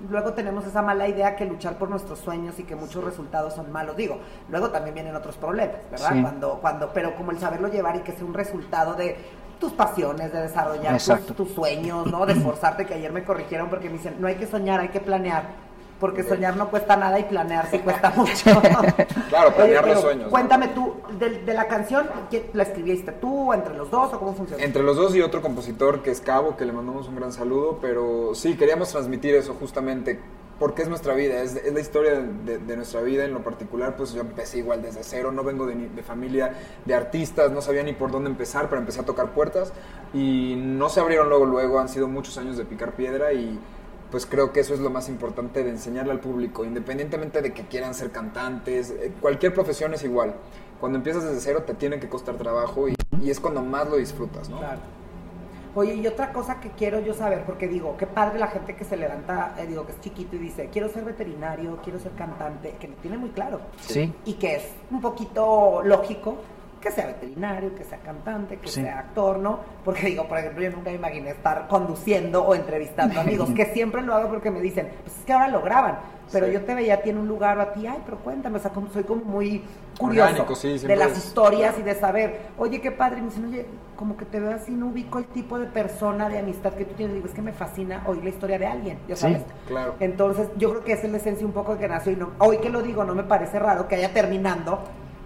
Luego 0.07 0.33
tenemos 0.33 0.67
esa 0.67 0.83
mala 0.83 1.07
idea 1.07 1.35
que 1.35 1.45
luchar 1.45 1.79
por 1.79 1.89
nuestros 1.89 2.19
sueños 2.19 2.59
y 2.59 2.63
que 2.63 2.75
muchos 2.75 3.03
resultados 3.03 3.55
son 3.55 3.71
malos. 3.71 3.97
Digo, 3.97 4.19
luego 4.49 4.69
también 4.69 4.93
vienen 4.93 5.15
otros 5.15 5.35
problemas, 5.35 5.77
¿verdad? 5.89 6.21
Cuando, 6.21 6.59
cuando, 6.61 6.93
pero 6.93 7.15
como 7.15 7.31
el 7.31 7.39
saberlo 7.39 7.69
llevar 7.69 7.95
y 7.95 8.01
que 8.01 8.11
sea 8.11 8.23
un 8.23 8.35
resultado 8.35 8.93
de 8.93 9.17
tus 9.59 9.73
pasiones, 9.73 10.31
de 10.31 10.41
desarrollar 10.41 10.95
tus, 11.01 11.35
tus, 11.35 11.51
sueños, 11.53 12.05
¿no? 12.05 12.23
De 12.27 12.33
esforzarte, 12.33 12.85
que 12.85 12.93
ayer 12.93 13.11
me 13.11 13.23
corrigieron 13.23 13.67
porque 13.67 13.89
me 13.89 13.93
dicen, 13.93 14.15
no 14.19 14.27
hay 14.27 14.35
que 14.35 14.45
soñar, 14.45 14.79
hay 14.79 14.89
que 14.89 14.99
planear 14.99 15.68
porque 15.99 16.23
soñar 16.23 16.55
no 16.55 16.69
cuesta 16.69 16.95
nada 16.95 17.19
y 17.19 17.23
planear 17.23 17.69
sí 17.69 17.79
cuesta 17.79 18.09
mucho. 18.15 18.61
claro, 19.29 19.53
planear 19.53 19.87
los 19.87 20.01
sueños. 20.01 20.29
Cuéntame 20.29 20.69
tú, 20.69 20.95
de, 21.19 21.53
la 21.53 21.67
canción, 21.67 22.09
¿la 22.53 22.63
escribiste 22.63 23.11
tú, 23.13 23.53
entre 23.53 23.75
los 23.75 23.91
dos 23.91 24.13
o 24.13 24.19
cómo 24.19 24.33
funciona? 24.33 24.63
Entre 24.63 24.81
los 24.81 24.95
dos 24.95 25.15
y 25.15 25.21
otro 25.21 25.41
compositor 25.41 26.01
que 26.01 26.11
es 26.11 26.21
Cabo, 26.21 26.55
que 26.55 26.65
le 26.65 26.71
mandamos 26.71 27.07
un 27.07 27.15
gran 27.15 27.33
saludo, 27.33 27.79
pero 27.81 28.33
sí, 28.33 28.55
queríamos 28.55 28.89
transmitir 28.89 29.35
eso 29.35 29.53
justamente, 29.55 30.19
porque 30.57 30.83
es 30.83 30.89
nuestra 30.89 31.13
vida, 31.13 31.41
es, 31.41 31.61
la 31.71 31.79
historia 31.79 32.15
de, 32.15 32.75
nuestra 32.75 33.01
vida 33.01 33.25
en 33.25 33.33
lo 33.33 33.43
particular, 33.43 33.95
pues 33.97 34.13
yo 34.13 34.21
empecé 34.21 34.59
igual 34.59 34.81
desde 34.81 35.03
cero, 35.03 35.31
no 35.31 35.43
vengo 35.43 35.65
de, 35.65 35.75
de, 35.75 36.03
familia 36.03 36.53
de 36.85 36.93
artistas, 36.93 37.51
no 37.51 37.61
sabía 37.61 37.83
ni 37.83 37.93
por 37.93 38.11
dónde 38.11 38.29
empezar, 38.29 38.69
pero 38.69 38.79
empecé 38.79 39.01
a 39.01 39.05
tocar 39.05 39.31
puertas 39.31 39.73
y 40.13 40.55
no 40.57 40.89
se 40.89 40.99
abrieron 40.99 41.29
luego, 41.29 41.45
luego, 41.45 41.79
han 41.79 41.89
sido 41.89 42.07
muchos 42.07 42.37
años 42.37 42.57
de 42.57 42.65
picar 42.65 42.93
piedra 42.93 43.33
y 43.33 43.59
pues 44.11 44.25
creo 44.25 44.51
que 44.51 44.59
eso 44.59 44.73
es 44.73 44.79
lo 44.79 44.89
más 44.89 45.09
importante 45.09 45.63
de 45.63 45.69
enseñarle 45.69 46.11
al 46.11 46.19
público, 46.19 46.65
independientemente 46.65 47.41
de 47.41 47.53
que 47.53 47.63
quieran 47.63 47.93
ser 47.93 48.11
cantantes, 48.11 48.89
eh, 48.89 49.11
cualquier 49.21 49.53
profesión 49.53 49.93
es 49.93 50.03
igual. 50.03 50.35
Cuando 50.79 50.97
empiezas 50.97 51.23
desde 51.23 51.39
cero 51.41 51.63
te 51.65 51.73
tiene 51.73 51.99
que 51.99 52.07
costar 52.07 52.35
trabajo 52.35 52.87
y, 52.87 52.95
es 53.29 53.39
cuando 53.39 53.61
más 53.61 53.87
lo 53.89 53.97
disfrutas, 53.97 54.49
¿no? 54.49 54.59
Claro. 54.59 54.79
Oye, 55.75 55.93
y 55.93 56.07
otra 56.07 56.33
cosa 56.33 56.59
que 56.59 56.69
quiero 56.71 56.99
yo 56.99 57.13
saber, 57.13 57.43
porque 57.45 57.67
digo, 57.67 57.95
qué 57.97 58.07
padre 58.07 58.39
la 58.39 58.47
gente 58.47 58.75
que 58.75 58.83
se 58.83 58.97
levanta, 58.97 59.53
eh, 59.59 59.67
digo, 59.67 59.85
que 59.85 59.91
es 59.91 60.01
chiquito 60.01 60.35
y 60.35 60.39
dice, 60.39 60.69
quiero 60.71 60.89
ser 60.89 61.03
veterinario, 61.03 61.77
quiero 61.83 61.99
ser 61.99 62.13
cantante, 62.13 62.75
que 62.79 62.87
lo 62.87 62.95
tiene 62.95 63.17
muy 63.17 63.29
claro. 63.29 63.59
Sí. 63.81 64.11
Y 64.25 64.33
que 64.33 64.55
es 64.55 64.63
un 64.89 64.99
poquito 64.99 65.81
lógico, 65.83 66.37
que 66.79 66.91
sea 66.91 67.07
veterinario, 67.07 67.75
que 67.75 67.83
sea 67.83 67.99
cantante, 67.99 68.57
que 68.57 68.67
sea 68.67 68.99
actor, 68.99 69.37
¿no? 69.39 69.59
Porque 69.83 70.07
digo, 70.07 70.27
por 70.27 70.37
ejemplo, 70.37 70.63
yo 70.63 70.71
nunca 70.71 70.89
me 70.89 70.95
imaginé 70.95 71.31
estar 71.31 71.67
conduciendo 71.67 72.43
o 72.43 72.55
entrevistando 72.55 73.19
amigos, 73.21 73.49
que 73.51 73.65
siempre 73.65 74.01
lo 74.01 74.13
hago 74.13 74.29
porque 74.29 74.51
me 74.51 74.61
dicen, 74.61 74.89
pues 75.03 75.17
es 75.17 75.25
que 75.25 75.33
ahora 75.33 75.49
lo 75.49 75.61
graban, 75.61 75.99
pero 76.31 76.47
yo 76.47 76.61
te 76.61 76.75
veía 76.75 77.01
tiene 77.01 77.19
un 77.19 77.27
lugar 77.27 77.57
o 77.57 77.61
a 77.61 77.73
ti, 77.73 77.87
ay, 77.87 77.99
pero 78.05 78.17
cuéntame, 78.19 78.57
o 78.57 78.61
sea, 78.61 78.71
como, 78.71 78.89
soy 78.89 79.03
como 79.03 79.23
muy 79.23 79.63
curioso 79.97 80.45
de 80.63 80.95
las 80.95 81.17
historias 81.17 81.77
y 81.79 81.81
de 81.81 81.95
saber, 81.95 82.39
oye, 82.57 82.79
qué 82.79 82.91
padre, 82.91 83.21
me 83.21 83.27
dicen, 83.27 83.45
oye, 83.45 83.65
como 83.95 84.15
que 84.15 84.25
te 84.25 84.39
veo 84.39 84.51
así, 84.51 84.71
no 84.71 84.87
ubico 84.87 85.19
el 85.19 85.25
tipo 85.25 85.59
de 85.59 85.65
persona, 85.65 86.29
de 86.29 86.39
amistad 86.39 86.73
que 86.73 86.85
tú 86.85 86.95
tienes, 86.95 87.15
digo, 87.15 87.27
es 87.27 87.33
que 87.33 87.41
me 87.41 87.51
fascina 87.51 88.03
oír 88.05 88.23
la 88.23 88.29
historia 88.29 88.57
de 88.57 88.67
alguien, 88.67 88.99
¿ya 89.07 89.15
sabes? 89.15 89.41
claro. 89.67 89.95
Entonces, 89.99 90.47
yo 90.57 90.69
creo 90.69 90.83
que 90.83 90.93
esa 90.93 91.07
es 91.07 91.11
la 91.11 91.17
esencia 91.17 91.45
un 91.45 91.51
poco 91.51 91.73
de 91.73 91.81
que 91.81 91.87
nació 91.87 92.13
y 92.13 92.15
no, 92.15 92.31
hoy 92.39 92.59
que 92.59 92.69
lo 92.69 92.81
digo, 92.81 93.03
no 93.03 93.13
me 93.13 93.23
parece 93.23 93.59
raro 93.59 93.87
que 93.87 93.95
haya 93.95 94.13
terminando 94.13 94.79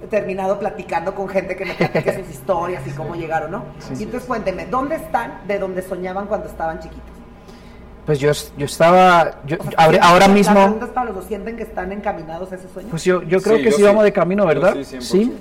terminado 0.10 0.60
platicando 0.60 1.14
con 1.14 1.28
gente 1.28 1.56
que 1.56 1.66
me 1.66 1.74
platique 1.74 2.14
sus 2.24 2.30
historias 2.30 2.86
y 2.88 2.92
cómo 2.92 3.16
llegaron, 3.16 3.52
¿no? 3.52 3.64
y 3.98 4.04
entonces 4.04 4.28
cuénteme, 4.28 4.66
¿dónde 4.66 4.96
están 4.96 5.42
de 5.48 5.60
donde 5.60 5.82
soñaban 5.82 6.28
cuando 6.28 6.48
estaban 6.48 6.80
chiquitos? 6.80 7.14
Pues 8.06 8.20
yo, 8.20 8.32
yo 8.58 8.66
estaba, 8.66 9.42
yo, 9.46 9.58
ahora, 9.78 10.28
mismo... 10.28 10.78
¿Las 10.80 10.90
para 10.90 11.06
los 11.06 11.16
dos 11.16 11.26
sienten 11.26 11.56
que 11.56 11.64
están 11.64 11.92
encaminados 11.94 12.52
a 12.52 12.56
ese 12.56 12.68
sueño? 12.68 12.90
Pues 12.90 13.06
yo, 13.06 13.24
yo 13.24 13.42
creo 13.42 13.58
que 13.58 13.72
sí, 13.72 13.82
vamos 13.82 14.04
de 14.04 14.12
camino, 14.12 14.46
¿verdad? 14.46 14.76
Sí, 14.84 14.98
Sí. 15.00 15.34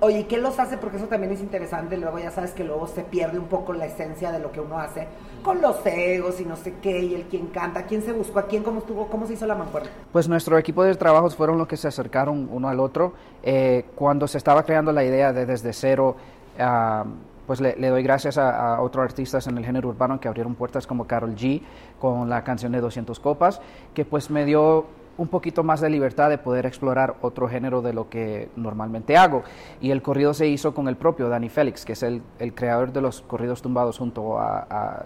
Oye, 0.00 0.20
¿y 0.20 0.24
qué 0.24 0.38
los 0.38 0.58
hace? 0.58 0.76
Porque 0.78 0.96
eso 0.96 1.06
también 1.06 1.32
es 1.32 1.40
interesante. 1.40 1.96
Luego 1.96 2.18
ya 2.18 2.30
sabes 2.30 2.52
que 2.52 2.64
luego 2.64 2.86
se 2.86 3.02
pierde 3.02 3.38
un 3.38 3.46
poco 3.46 3.72
la 3.72 3.86
esencia 3.86 4.32
de 4.32 4.38
lo 4.38 4.52
que 4.52 4.60
uno 4.60 4.78
hace 4.78 5.06
con 5.42 5.60
los 5.60 5.84
egos 5.86 6.40
y 6.40 6.44
no 6.44 6.56
sé 6.56 6.74
qué, 6.82 7.00
y 7.00 7.14
el 7.14 7.22
quién 7.24 7.46
canta, 7.46 7.84
quién 7.84 8.02
se 8.02 8.12
buscó, 8.12 8.40
a 8.40 8.46
quién, 8.46 8.62
cómo 8.62 8.80
estuvo, 8.80 9.06
cómo 9.06 9.26
se 9.26 9.34
hizo 9.34 9.46
la 9.46 9.54
mancuerna. 9.54 9.88
Pues 10.12 10.28
nuestro 10.28 10.58
equipo 10.58 10.82
de 10.84 10.94
trabajos 10.94 11.36
fueron 11.36 11.58
los 11.58 11.68
que 11.68 11.76
se 11.76 11.88
acercaron 11.88 12.48
uno 12.50 12.68
al 12.68 12.80
otro. 12.80 13.14
Eh, 13.42 13.86
cuando 13.94 14.26
se 14.26 14.38
estaba 14.38 14.64
creando 14.64 14.92
la 14.92 15.04
idea 15.04 15.32
de 15.32 15.46
desde 15.46 15.72
cero, 15.72 16.16
ah, 16.58 17.04
pues 17.48 17.62
le, 17.62 17.74
doy 17.74 18.02
gracias 18.02 18.36
a, 18.36 18.82
otros 18.82 19.02
artistas 19.02 19.46
en 19.46 19.56
el 19.56 19.64
género 19.64 19.88
urbano 19.88 20.20
que 20.20 20.28
abrieron 20.28 20.54
puertas 20.54 20.86
como 20.86 21.06
Carol 21.06 21.34
G 21.34 21.62
con 21.98 22.28
la 22.28 22.44
canción 22.44 22.72
de 22.72 22.80
200 22.82 23.18
copas, 23.20 23.62
que 23.94 24.04
pues 24.04 24.28
me 24.28 24.44
dio 24.44 24.84
un 25.18 25.26
poquito 25.26 25.64
más 25.64 25.80
de 25.80 25.90
libertad 25.90 26.30
de 26.30 26.38
poder 26.38 26.64
explorar 26.64 27.16
otro 27.22 27.48
género 27.48 27.82
de 27.82 27.92
lo 27.92 28.08
que 28.08 28.48
normalmente 28.56 29.16
hago. 29.16 29.42
Y 29.80 29.90
el 29.90 30.00
corrido 30.00 30.32
se 30.32 30.46
hizo 30.46 30.72
con 30.72 30.88
el 30.88 30.96
propio 30.96 31.28
Danny 31.28 31.48
Félix, 31.48 31.84
que 31.84 31.92
es 31.92 32.02
el, 32.04 32.22
creador 32.54 32.92
de 32.92 33.00
los 33.00 33.20
corridos 33.22 33.60
tumbados 33.60 33.98
junto 33.98 34.38
a, 34.38 35.04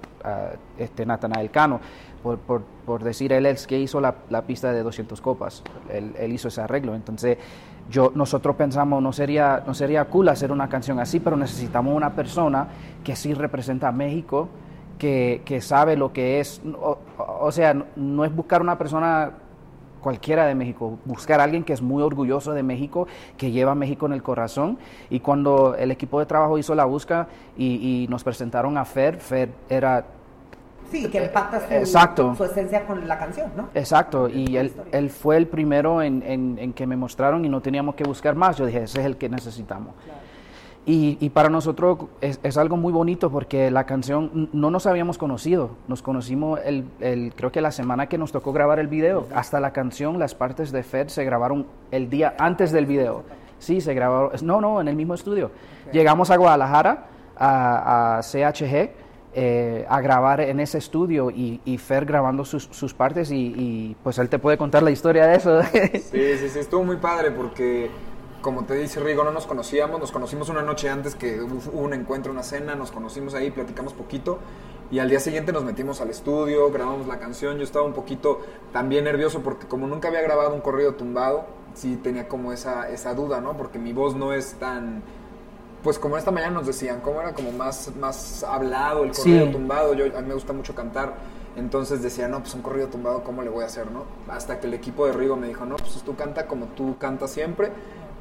este 0.78 1.06
Natanael 1.06 1.50
Cano. 1.50 1.80
Por, 2.22 3.02
decir, 3.02 3.32
él 3.32 3.46
es 3.46 3.66
que 3.66 3.78
hizo 3.78 4.00
la, 4.00 4.14
pista 4.46 4.72
de 4.72 4.82
200 4.82 5.20
copas, 5.20 5.64
él, 5.90 6.32
hizo 6.32 6.48
ese 6.48 6.60
arreglo. 6.60 6.94
Entonces, 6.94 7.38
yo, 7.90 8.12
nosotros 8.14 8.54
pensamos, 8.54 9.02
no 9.02 9.12
sería, 9.14 9.64
no 9.66 9.72
sería 9.72 10.04
cool 10.04 10.28
hacer 10.28 10.52
una 10.52 10.68
canción 10.68 11.00
así, 11.00 11.20
pero 11.20 11.36
necesitamos 11.36 11.96
una 11.96 12.14
persona 12.14 12.68
que 13.02 13.16
sí 13.16 13.32
representa 13.32 13.88
a 13.88 13.92
México, 13.92 14.48
que, 14.98 15.40
que 15.46 15.62
sabe 15.62 15.96
lo 15.96 16.12
que 16.12 16.38
es, 16.38 16.62
o 17.16 17.50
sea, 17.50 17.74
no 17.96 18.24
es 18.24 18.36
buscar 18.36 18.60
una 18.60 18.78
persona 18.78 19.32
cualquiera 20.02 20.46
de 20.46 20.54
México, 20.54 20.98
buscar 21.04 21.40
a 21.40 21.44
alguien 21.44 21.64
que 21.64 21.72
es 21.72 21.80
muy 21.80 22.02
orgulloso 22.02 22.52
de 22.52 22.62
México, 22.62 23.06
que 23.38 23.50
lleva 23.50 23.72
a 23.72 23.74
México 23.74 24.04
en 24.06 24.12
el 24.12 24.22
corazón. 24.22 24.78
Y 25.08 25.20
cuando 25.20 25.74
el 25.76 25.90
equipo 25.90 26.18
de 26.20 26.26
trabajo 26.26 26.58
hizo 26.58 26.74
la 26.74 26.84
búsqueda 26.84 27.28
y, 27.56 28.02
y 28.04 28.08
nos 28.08 28.22
presentaron 28.24 28.76
a 28.76 28.84
Fer, 28.84 29.16
Fer 29.16 29.48
era... 29.70 30.04
Sí, 30.90 31.08
que 31.08 31.24
empata 31.24 31.66
su, 31.66 31.72
Exacto. 31.72 32.34
su 32.34 32.44
esencia 32.44 32.84
con 32.84 33.08
la 33.08 33.18
canción, 33.18 33.50
¿no? 33.56 33.68
Exacto, 33.74 34.28
y 34.28 34.58
él, 34.58 34.72
él 34.90 35.08
fue 35.08 35.38
el 35.38 35.46
primero 35.46 36.02
en, 36.02 36.22
en, 36.26 36.58
en, 36.58 36.72
que 36.74 36.86
me 36.86 36.96
mostraron 36.96 37.42
y 37.46 37.48
no 37.48 37.62
teníamos 37.62 37.94
que 37.94 38.04
buscar 38.04 38.34
más. 38.34 38.58
Yo 38.58 38.66
dije, 38.66 38.82
ese 38.82 39.00
es 39.00 39.06
el 39.06 39.16
que 39.16 39.30
necesitamos. 39.30 39.94
Claro. 40.04 40.20
Y, 40.84 41.16
y, 41.20 41.30
para 41.30 41.48
nosotros 41.48 42.06
es, 42.20 42.40
es, 42.42 42.56
algo 42.56 42.76
muy 42.76 42.92
bonito 42.92 43.30
porque 43.30 43.70
la 43.70 43.86
canción 43.86 44.48
no 44.52 44.68
nos 44.68 44.86
habíamos 44.86 45.16
conocido, 45.16 45.70
nos 45.86 46.02
conocimos 46.02 46.58
el, 46.64 46.86
el, 46.98 47.32
creo 47.36 47.52
que 47.52 47.60
la 47.60 47.70
semana 47.70 48.08
que 48.08 48.18
nos 48.18 48.32
tocó 48.32 48.52
grabar 48.52 48.80
el 48.80 48.88
video, 48.88 49.28
hasta 49.32 49.60
la 49.60 49.72
canción, 49.72 50.18
las 50.18 50.34
partes 50.34 50.72
de 50.72 50.82
Fed 50.82 51.06
se 51.06 51.24
grabaron 51.24 51.66
el 51.92 52.10
día 52.10 52.34
antes 52.36 52.72
del 52.72 52.86
video. 52.86 53.22
Sí, 53.60 53.80
se 53.80 53.94
grabaron, 53.94 54.32
no, 54.42 54.60
no, 54.60 54.80
en 54.80 54.88
el 54.88 54.96
mismo 54.96 55.14
estudio. 55.14 55.52
Okay. 55.82 56.00
Llegamos 56.00 56.32
a 56.32 56.36
Guadalajara, 56.36 57.06
a, 57.36 58.18
a 58.18 58.20
CHG, 58.22 58.90
eh, 59.34 59.86
a 59.88 60.00
grabar 60.00 60.42
en 60.42 60.60
ese 60.60 60.78
estudio 60.78 61.30
y, 61.30 61.60
y 61.64 61.78
Fer 61.78 62.04
grabando 62.04 62.44
sus, 62.44 62.64
sus 62.70 62.92
partes 62.92 63.30
y, 63.30 63.54
y, 63.56 63.96
pues 64.02 64.18
él 64.18 64.28
te 64.28 64.38
puede 64.38 64.58
contar 64.58 64.82
la 64.82 64.90
historia 64.90 65.26
de 65.26 65.36
eso. 65.36 65.62
Sí, 65.62 66.36
sí, 66.38 66.48
sí, 66.50 66.58
estuvo 66.58 66.84
muy 66.84 66.96
padre 66.96 67.30
porque 67.30 67.88
como 68.42 68.64
te 68.64 68.74
dice 68.74 69.00
Rigo, 69.00 69.24
no 69.24 69.30
nos 69.30 69.46
conocíamos, 69.46 69.98
nos 70.00 70.12
conocimos 70.12 70.48
una 70.48 70.62
noche 70.62 70.90
antes 70.90 71.14
que 71.14 71.40
hubo 71.40 71.78
un 71.78 71.94
encuentro, 71.94 72.32
una 72.32 72.42
cena, 72.42 72.74
nos 72.74 72.90
conocimos 72.90 73.34
ahí, 73.34 73.50
platicamos 73.50 73.94
poquito 73.94 74.40
y 74.90 74.98
al 74.98 75.08
día 75.08 75.20
siguiente 75.20 75.52
nos 75.52 75.64
metimos 75.64 76.02
al 76.02 76.10
estudio, 76.10 76.70
grabamos 76.70 77.06
la 77.06 77.18
canción, 77.18 77.56
yo 77.56 77.64
estaba 77.64 77.86
un 77.86 77.94
poquito 77.94 78.40
también 78.72 79.04
nervioso 79.04 79.40
porque 79.40 79.66
como 79.66 79.86
nunca 79.86 80.08
había 80.08 80.20
grabado 80.20 80.54
un 80.54 80.60
corrido 80.60 80.94
tumbado, 80.94 81.46
sí 81.72 81.96
tenía 81.96 82.28
como 82.28 82.52
esa, 82.52 82.90
esa 82.90 83.14
duda, 83.14 83.40
¿no? 83.40 83.56
Porque 83.56 83.78
mi 83.78 83.94
voz 83.94 84.14
no 84.14 84.34
es 84.34 84.54
tan... 84.54 85.02
Pues 85.82 85.98
como 85.98 86.16
esta 86.16 86.30
mañana 86.30 86.52
nos 86.52 86.66
decían, 86.66 87.00
como 87.00 87.20
era 87.20 87.32
como 87.32 87.50
más, 87.52 87.90
más 87.98 88.44
hablado 88.44 89.02
el 89.04 89.12
corrido 89.12 89.46
sí. 89.46 89.52
tumbado, 89.52 89.94
yo, 89.94 90.04
a 90.16 90.20
mí 90.20 90.28
me 90.28 90.34
gusta 90.34 90.52
mucho 90.52 90.74
cantar, 90.74 91.14
entonces 91.56 92.02
decía, 92.02 92.28
no, 92.28 92.40
pues 92.40 92.54
un 92.54 92.62
corrido 92.62 92.88
tumbado, 92.88 93.24
¿cómo 93.24 93.42
le 93.42 93.50
voy 93.50 93.64
a 93.64 93.66
hacer, 93.66 93.90
no? 93.90 94.04
Hasta 94.28 94.60
que 94.60 94.66
el 94.66 94.74
equipo 94.74 95.06
de 95.06 95.12
Rigo 95.12 95.36
me 95.36 95.48
dijo, 95.48 95.64
no, 95.64 95.76
pues 95.76 96.02
tú 96.04 96.14
canta 96.14 96.46
como 96.46 96.66
tú 96.66 96.96
cantas 96.98 97.30
siempre, 97.30 97.72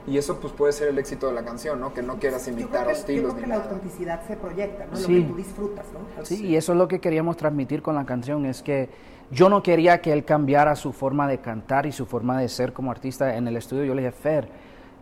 y 0.07 0.17
eso 0.17 0.39
pues 0.39 0.53
puede 0.53 0.73
ser 0.73 0.89
el 0.89 0.97
éxito 0.97 1.27
de 1.27 1.33
la 1.33 1.43
canción, 1.43 1.79
¿no? 1.79 1.93
Que 1.93 2.01
no 2.01 2.17
quieras 2.17 2.47
imitar 2.47 2.87
que, 2.87 2.93
estilos. 2.93 3.23
Yo 3.23 3.29
creo 3.29 3.41
que 3.43 3.47
la 3.47 3.55
autenticidad 3.55 4.21
se 4.27 4.35
proyecta, 4.35 4.85
¿no? 4.85 4.95
Sí. 4.95 5.19
Lo 5.19 5.21
que 5.21 5.29
tú 5.29 5.37
disfrutas, 5.37 5.85
¿no? 5.93 6.25
Sí, 6.25 6.45
y 6.45 6.55
eso 6.55 6.71
es 6.71 6.77
lo 6.77 6.87
que 6.87 6.99
queríamos 6.99 7.37
transmitir 7.37 7.81
con 7.81 7.95
la 7.95 8.05
canción, 8.05 8.45
es 8.45 8.61
que 8.61 8.89
yo 9.31 9.49
no 9.49 9.63
quería 9.63 10.01
que 10.01 10.11
él 10.11 10.25
cambiara 10.25 10.75
su 10.75 10.91
forma 10.91 11.27
de 11.27 11.39
cantar 11.39 11.85
y 11.85 11.91
su 11.91 12.05
forma 12.05 12.39
de 12.39 12.49
ser 12.49 12.73
como 12.73 12.91
artista 12.91 13.35
en 13.35 13.47
el 13.47 13.55
estudio. 13.55 13.85
Yo 13.85 13.95
le 13.95 14.01
dije, 14.01 14.11
Fer, 14.11 14.49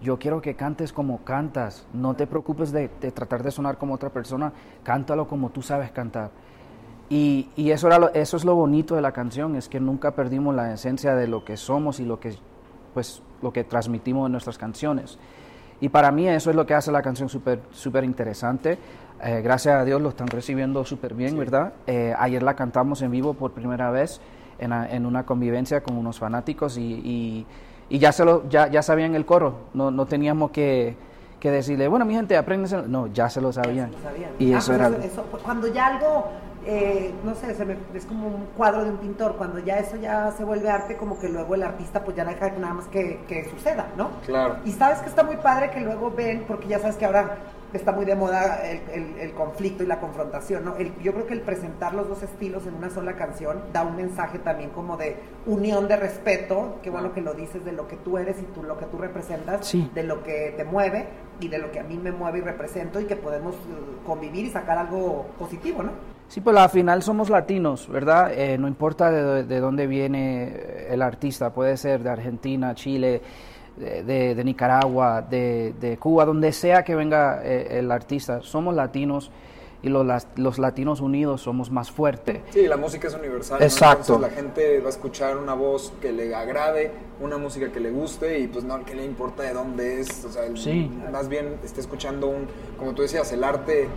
yo 0.01 0.19
quiero 0.19 0.41
que 0.41 0.55
cantes 0.55 0.93
como 0.93 1.23
cantas, 1.23 1.87
no 1.93 2.15
te 2.15 2.27
preocupes 2.27 2.71
de, 2.71 2.89
de 3.01 3.11
tratar 3.11 3.43
de 3.43 3.51
sonar 3.51 3.77
como 3.77 3.93
otra 3.93 4.09
persona, 4.09 4.53
cántalo 4.83 5.27
como 5.27 5.49
tú 5.49 5.61
sabes 5.61 5.91
cantar. 5.91 6.31
Y, 7.09 7.49
y 7.55 7.71
eso, 7.71 7.87
era 7.87 7.97
lo, 7.97 8.13
eso 8.13 8.37
es 8.37 8.45
lo 8.45 8.53
bonito 8.53 8.95
de 8.95 9.01
la 9.01 9.11
canción, 9.11 9.55
es 9.55 9.67
que 9.67 9.79
nunca 9.79 10.11
perdimos 10.11 10.53
la 10.53 10.71
esencia 10.73 11.15
de 11.15 11.27
lo 11.27 11.43
que 11.43 11.57
somos 11.57 11.99
y 11.99 12.05
lo 12.05 12.19
que 12.19 12.35
pues 12.99 13.21
lo 13.41 13.53
que 13.53 13.63
transmitimos 13.63 14.25
en 14.25 14.33
nuestras 14.33 14.57
canciones. 14.57 15.17
Y 15.79 15.87
para 15.87 16.11
mí 16.11 16.27
eso 16.27 16.49
es 16.49 16.55
lo 16.57 16.65
que 16.65 16.73
hace 16.73 16.91
la 16.91 17.01
canción 17.01 17.29
súper 17.29 17.61
super 17.71 18.03
interesante. 18.03 18.77
Eh, 19.23 19.39
gracias 19.41 19.75
a 19.75 19.85
Dios 19.85 20.01
lo 20.01 20.09
están 20.09 20.27
recibiendo 20.27 20.83
súper 20.83 21.13
bien, 21.13 21.31
sí. 21.31 21.37
¿verdad? 21.37 21.71
Eh, 21.87 22.13
ayer 22.19 22.43
la 22.43 22.55
cantamos 22.55 23.01
en 23.01 23.11
vivo 23.11 23.35
por 23.35 23.53
primera 23.53 23.89
vez 23.89 24.19
en, 24.57 24.73
a, 24.73 24.91
en 24.91 25.05
una 25.05 25.25
convivencia 25.25 25.81
con 25.81 25.95
unos 25.95 26.19
fanáticos 26.19 26.77
y, 26.77 26.81
y, 26.81 27.45
y, 27.87 27.99
ya, 27.99 28.11
se 28.11 28.25
lo, 28.25 28.49
ya, 28.49 28.67
ya 28.67 28.81
sabían 28.81 29.15
el 29.15 29.25
coro, 29.25 29.69
no, 29.73 29.91
no 29.91 30.05
teníamos 30.05 30.51
que, 30.51 30.97
que 31.39 31.51
decirle, 31.51 31.87
bueno, 31.87 32.03
mi 32.03 32.15
gente, 32.15 32.35
apréndense. 32.35 32.81
No, 32.85 33.07
ya 33.07 33.29
se 33.29 33.39
lo 33.39 33.53
sabían. 33.53 33.91
Se 33.91 33.97
lo 33.97 34.03
sabían. 34.03 34.31
Y 34.39 34.51
ah, 34.51 34.57
eso 34.57 34.73
era... 34.73 34.89
Eso, 34.89 35.23
cuando 35.41 35.67
ya 35.67 35.87
algo 35.87 36.25
eh, 36.65 37.13
no 37.23 37.35
sé, 37.35 37.53
se 37.55 37.65
me, 37.65 37.77
es 37.93 38.05
como 38.05 38.27
un 38.27 38.45
cuadro 38.57 38.83
de 38.83 38.91
un 38.91 38.97
pintor, 38.97 39.35
cuando 39.37 39.59
ya 39.59 39.77
eso 39.77 39.95
ya 39.97 40.31
se 40.31 40.43
vuelve 40.43 40.69
arte, 40.69 40.97
como 40.97 41.19
que 41.19 41.29
luego 41.29 41.55
el 41.55 41.63
artista 41.63 42.03
pues 42.03 42.17
ya 42.17 42.25
deja 42.25 42.49
nada 42.51 42.73
más 42.73 42.87
que, 42.87 43.19
que 43.27 43.49
suceda, 43.49 43.87
¿no? 43.97 44.09
Claro. 44.25 44.57
Y 44.65 44.71
sabes 44.71 44.99
que 44.99 45.09
está 45.09 45.23
muy 45.23 45.37
padre 45.37 45.71
que 45.71 45.79
luego 45.79 46.11
ven, 46.11 46.45
porque 46.47 46.67
ya 46.67 46.79
sabes 46.79 46.95
que 46.97 47.05
ahora 47.05 47.37
está 47.73 47.91
muy 47.91 48.05
de 48.05 48.15
moda 48.15 48.67
el, 48.67 48.81
el, 48.91 49.19
el 49.19 49.31
conflicto 49.33 49.83
y 49.83 49.85
la 49.85 49.99
confrontación, 49.99 50.65
¿no? 50.65 50.75
El, 50.75 50.93
yo 51.01 51.13
creo 51.13 51.27
que 51.27 51.33
el 51.33 51.41
presentar 51.41 51.93
los 51.93 52.09
dos 52.09 52.23
estilos 52.23 52.65
en 52.65 52.73
una 52.73 52.89
sola 52.89 53.13
canción 53.13 53.61
da 53.71 53.83
un 53.83 53.95
mensaje 53.95 54.39
también 54.39 54.71
como 54.71 54.97
de 54.97 55.17
unión 55.45 55.87
de 55.87 55.95
respeto, 55.95 56.79
que 56.81 56.89
bueno 56.89 57.13
que 57.13 57.21
lo 57.21 57.33
dices 57.33 57.63
de 57.63 57.71
lo 57.71 57.87
que 57.87 57.95
tú 57.95 58.17
eres 58.17 58.39
y 58.39 58.43
tú, 58.43 58.63
lo 58.63 58.77
que 58.77 58.85
tú 58.85 58.97
representas, 58.97 59.67
sí. 59.67 59.89
de 59.93 60.03
lo 60.03 60.23
que 60.23 60.53
te 60.57 60.63
mueve 60.63 61.07
y 61.39 61.47
de 61.47 61.59
lo 61.59 61.71
que 61.71 61.79
a 61.79 61.83
mí 61.83 61.97
me 61.97 62.11
mueve 62.11 62.39
y 62.39 62.41
represento 62.41 62.99
y 62.99 63.05
que 63.05 63.15
podemos 63.15 63.55
convivir 64.05 64.45
y 64.45 64.49
sacar 64.49 64.77
algo 64.77 65.27
positivo, 65.37 65.83
¿no? 65.83 66.18
Sí, 66.29 66.41
pues 66.41 66.55
al 66.55 66.69
final 66.69 67.03
somos 67.03 67.29
latinos, 67.29 67.89
¿verdad? 67.89 68.31
Eh, 68.33 68.57
no 68.57 68.67
importa 68.67 69.11
de, 69.11 69.43
de, 69.43 69.59
dónde 69.59 69.87
viene 69.87 70.87
el 70.87 71.01
artista, 71.01 71.51
puede 71.51 71.75
ser 71.75 72.03
de 72.03 72.09
Argentina, 72.09 72.73
Chile, 72.75 73.21
de, 73.79 74.35
de 74.35 74.43
Nicaragua, 74.43 75.21
de, 75.21 75.73
de, 75.79 75.97
Cuba, 75.97 76.25
donde 76.25 76.51
sea 76.51 76.83
que 76.83 76.95
venga 76.95 77.41
eh, 77.43 77.79
el 77.79 77.91
artista, 77.91 78.41
somos 78.41 78.75
latinos 78.75 79.31
y 79.81 79.87
los, 79.87 80.05
los, 80.35 80.59
latinos 80.59 80.99
unidos 80.99 81.41
somos 81.41 81.71
más 81.71 81.89
fuertes. 81.89 82.41
Sí, 82.49 82.67
la 82.67 82.75
música 82.75 83.07
es 83.07 83.15
universal. 83.15 83.61
Exacto. 83.63 84.13
¿no? 84.13 84.15
Entonces 84.15 84.29
la 84.29 84.35
gente 84.35 84.79
va 84.81 84.87
a 84.87 84.89
escuchar 84.89 85.37
una 85.37 85.53
voz 85.53 85.93
que 86.01 86.11
le 86.11 86.35
agrade, 86.35 86.91
una 87.21 87.37
música 87.37 87.71
que 87.71 87.79
le 87.79 87.89
guste 87.89 88.39
y 88.39 88.47
pues 88.47 88.65
no, 88.65 88.83
que 88.83 88.95
le 88.95 89.05
importa 89.05 89.43
de 89.43 89.53
dónde 89.53 90.01
es. 90.01 90.25
O 90.25 90.31
sea, 90.31 90.45
el, 90.45 90.57
sí. 90.57 90.91
más 91.11 91.29
bien 91.29 91.59
está 91.63 91.79
escuchando 91.79 92.27
un, 92.27 92.47
como 92.77 92.93
tú 92.93 93.03
decías, 93.03 93.31
el 93.31 93.43
arte 93.43 93.87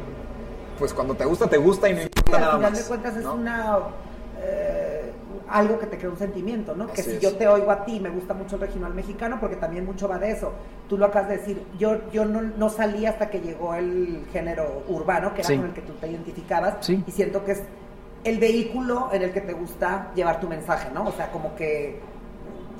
pues 0.78 0.92
cuando 0.92 1.14
te 1.14 1.24
gusta, 1.24 1.48
te 1.48 1.58
gusta 1.58 1.88
y 1.88 1.94
no 1.94 2.02
importa 2.02 2.36
sí, 2.36 2.42
nada 2.42 2.44
más. 2.44 2.54
Al 2.54 2.60
final 2.60 2.82
de 2.82 2.88
cuentas 2.88 3.16
es 3.16 3.24
¿no? 3.24 3.34
una... 3.34 3.78
Eh, 4.40 5.12
algo 5.48 5.78
que 5.78 5.86
te 5.86 5.98
crea 5.98 6.10
un 6.10 6.18
sentimiento, 6.18 6.74
¿no? 6.74 6.84
Así 6.84 6.94
que 6.94 7.02
si 7.02 7.10
es. 7.12 7.20
yo 7.20 7.36
te 7.36 7.46
oigo 7.46 7.70
a 7.70 7.84
ti, 7.84 8.00
me 8.00 8.08
gusta 8.08 8.32
mucho 8.32 8.56
el 8.56 8.62
regional 8.62 8.94
mexicano, 8.94 9.38
porque 9.38 9.56
también 9.56 9.84
mucho 9.84 10.08
va 10.08 10.18
de 10.18 10.30
eso. 10.30 10.52
Tú 10.88 10.96
lo 10.96 11.06
acabas 11.06 11.28
de 11.28 11.36
decir, 11.38 11.62
yo, 11.78 12.10
yo 12.10 12.24
no, 12.24 12.40
no 12.40 12.70
salí 12.70 13.04
hasta 13.04 13.28
que 13.28 13.40
llegó 13.40 13.74
el 13.74 14.24
género 14.32 14.82
urbano, 14.88 15.34
que 15.34 15.40
era 15.40 15.48
sí. 15.48 15.56
con 15.56 15.66
el 15.66 15.72
que 15.74 15.82
tú 15.82 15.92
te 15.94 16.08
identificabas, 16.08 16.76
sí. 16.80 17.04
y 17.06 17.10
siento 17.10 17.44
que 17.44 17.52
es 17.52 17.62
el 18.24 18.38
vehículo 18.38 19.10
en 19.12 19.22
el 19.22 19.32
que 19.32 19.40
te 19.42 19.52
gusta 19.52 20.10
llevar 20.14 20.40
tu 20.40 20.48
mensaje, 20.48 20.88
¿no? 20.94 21.04
O 21.04 21.12
sea, 21.12 21.30
como 21.30 21.54
que 21.54 22.00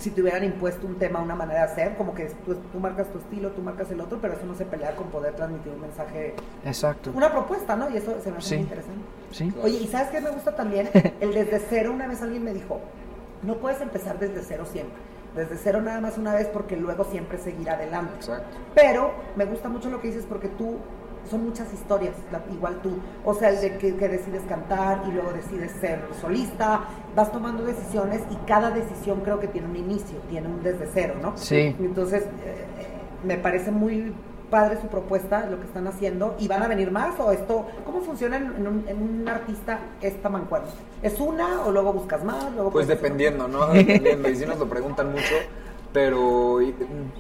si 0.02 0.11
te 0.11 0.21
hubieran 0.21 0.42
impuesto 0.42 0.87
un 0.87 0.97
tema, 0.97 1.21
una 1.21 1.37
manera 1.37 1.61
de 1.61 1.73
hacer, 1.73 1.97
como 1.97 2.12
que 2.12 2.26
tú, 2.44 2.56
tú, 2.73 2.80
marcas 2.80 3.06
tu 3.12 3.18
estilo, 3.18 3.50
tú 3.50 3.62
marcas 3.62 3.88
el 3.92 4.00
otro, 4.00 4.18
pero 4.21 4.35
eso 4.35 4.44
no 4.44 4.54
se 4.54 4.64
pelea 4.64 4.97
con 4.97 5.06
poder 5.09 5.35
transmitir 5.35 5.73
un 5.73 5.80
mensaje. 5.80 6.35
Exacto. 6.64 7.12
Una 7.14 7.30
propuesta, 7.30 7.76
¿no? 7.76 7.88
Y 7.88 7.97
eso 7.97 8.16
se 8.21 8.32
me 8.32 8.38
hace 8.38 8.49
sí. 8.49 8.54
muy 8.56 8.62
interesante. 8.64 9.02
Sí. 9.30 9.52
Oye, 9.62 9.78
¿y 9.78 9.87
sabes 9.87 10.09
qué 10.09 10.21
me 10.21 10.30
gusta 10.30 10.56
también? 10.56 10.90
El 11.21 11.32
desde 11.32 11.61
cero, 11.61 11.92
una 11.94 12.09
vez 12.09 12.21
alguien 12.21 12.42
me 12.42 12.52
dijo, 12.52 12.80
no 13.42 13.56
puedes 13.59 13.80
empezar 13.80 14.18
desde 14.18 14.42
cero 14.42 14.64
siempre. 14.71 14.99
Desde 15.37 15.56
cero 15.56 15.80
nada 15.80 16.00
más 16.00 16.18
una 16.18 16.35
vez 16.35 16.49
porque 16.49 16.76
luego 16.76 17.04
siempre 17.04 17.38
seguir 17.38 17.71
adelante. 17.71 18.16
Exacto. 18.16 18.59
Pero 18.75 19.14
me 19.37 19.44
gusta 19.44 19.68
mucho 19.68 19.88
lo 19.88 20.00
que 20.00 20.09
dices 20.09 20.26
porque 20.28 20.49
tú 20.49 20.78
son 21.30 21.44
muchas 21.44 21.72
historias, 21.72 22.14
igual 22.52 22.80
tú. 22.82 22.98
O 23.24 23.34
sea, 23.34 23.50
el 23.50 23.60
de 23.60 23.78
que, 23.78 23.96
que, 23.96 24.08
decides 24.08 24.42
cantar 24.48 25.02
y 25.08 25.12
luego 25.12 25.32
decides 25.32 25.72
ser 25.80 26.00
solista, 26.20 26.82
vas 27.14 27.32
tomando 27.32 27.64
decisiones 27.64 28.22
y 28.30 28.36
cada 28.46 28.70
decisión 28.70 29.20
creo 29.20 29.40
que 29.40 29.48
tiene 29.48 29.68
un 29.68 29.76
inicio, 29.76 30.18
tiene 30.28 30.48
un 30.48 30.62
desde 30.62 30.88
cero, 30.92 31.14
¿no? 31.20 31.36
Sí. 31.36 31.74
Entonces, 31.78 32.24
eh, 32.44 32.66
me 33.24 33.36
parece 33.36 33.70
muy 33.70 34.12
padre 34.50 34.78
su 34.80 34.86
propuesta, 34.88 35.46
lo 35.46 35.58
que 35.58 35.66
están 35.66 35.86
haciendo, 35.86 36.36
y 36.38 36.46
van 36.46 36.62
a 36.62 36.68
venir 36.68 36.90
más, 36.90 37.18
o 37.18 37.32
esto, 37.32 37.66
¿cómo 37.86 38.02
funciona 38.02 38.36
en 38.36 38.66
un, 38.66 38.84
en 38.86 39.02
un 39.02 39.26
artista 39.26 39.78
esta 40.02 40.28
mancuerna? 40.28 40.68
¿Es 41.02 41.18
una 41.18 41.62
o 41.62 41.72
luego 41.72 41.94
buscas 41.94 42.22
más? 42.22 42.52
Luego 42.52 42.70
pues 42.70 42.86
dependiendo, 42.86 43.48
¿no? 43.48 43.66
Dependiendo, 43.72 44.28
y 44.28 44.36
si 44.36 44.44
nos 44.44 44.58
lo 44.58 44.68
preguntan 44.68 45.10
mucho 45.10 45.34
pero 45.92 46.58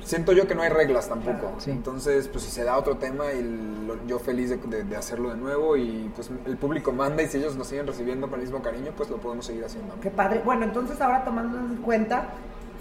siento 0.02 0.32
yo 0.32 0.46
que 0.46 0.54
no 0.54 0.62
hay 0.62 0.70
reglas 0.70 1.08
tampoco. 1.08 1.54
Sí. 1.58 1.70
Entonces, 1.70 2.28
pues 2.28 2.44
si 2.44 2.50
se 2.50 2.64
da 2.64 2.78
otro 2.78 2.96
tema, 2.96 3.32
y 3.32 3.42
lo, 3.86 4.04
yo 4.06 4.18
feliz 4.18 4.50
de, 4.50 4.56
de, 4.56 4.84
de, 4.84 4.96
hacerlo 4.96 5.30
de 5.30 5.36
nuevo 5.36 5.76
y 5.76 6.10
pues 6.14 6.30
el 6.46 6.56
público 6.56 6.92
manda 6.92 7.22
y 7.22 7.28
si 7.28 7.38
ellos 7.38 7.56
nos 7.56 7.66
siguen 7.66 7.86
recibiendo 7.86 8.28
con 8.28 8.40
el 8.40 8.46
mismo 8.46 8.62
cariño, 8.62 8.92
pues 8.96 9.10
lo 9.10 9.18
podemos 9.18 9.46
seguir 9.46 9.64
haciendo. 9.64 9.94
Qué 10.00 10.10
padre. 10.10 10.40
Bueno, 10.44 10.64
entonces 10.64 11.00
ahora 11.00 11.24
tomando 11.24 11.58
en 11.58 11.76
cuenta, 11.82 12.28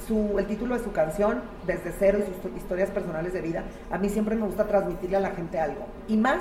su, 0.07 0.39
el 0.39 0.47
título 0.47 0.77
de 0.77 0.83
su 0.83 0.91
canción, 0.91 1.41
Desde 1.67 1.91
Cero 1.97 2.19
y 2.19 2.23
sus 2.23 2.57
historias 2.57 2.89
personales 2.89 3.33
de 3.33 3.41
vida, 3.41 3.63
a 3.91 3.97
mí 3.97 4.09
siempre 4.09 4.35
me 4.35 4.45
gusta 4.45 4.65
transmitirle 4.65 5.17
a 5.17 5.21
la 5.21 5.31
gente 5.31 5.59
algo. 5.59 5.85
Y 6.07 6.17
más 6.17 6.39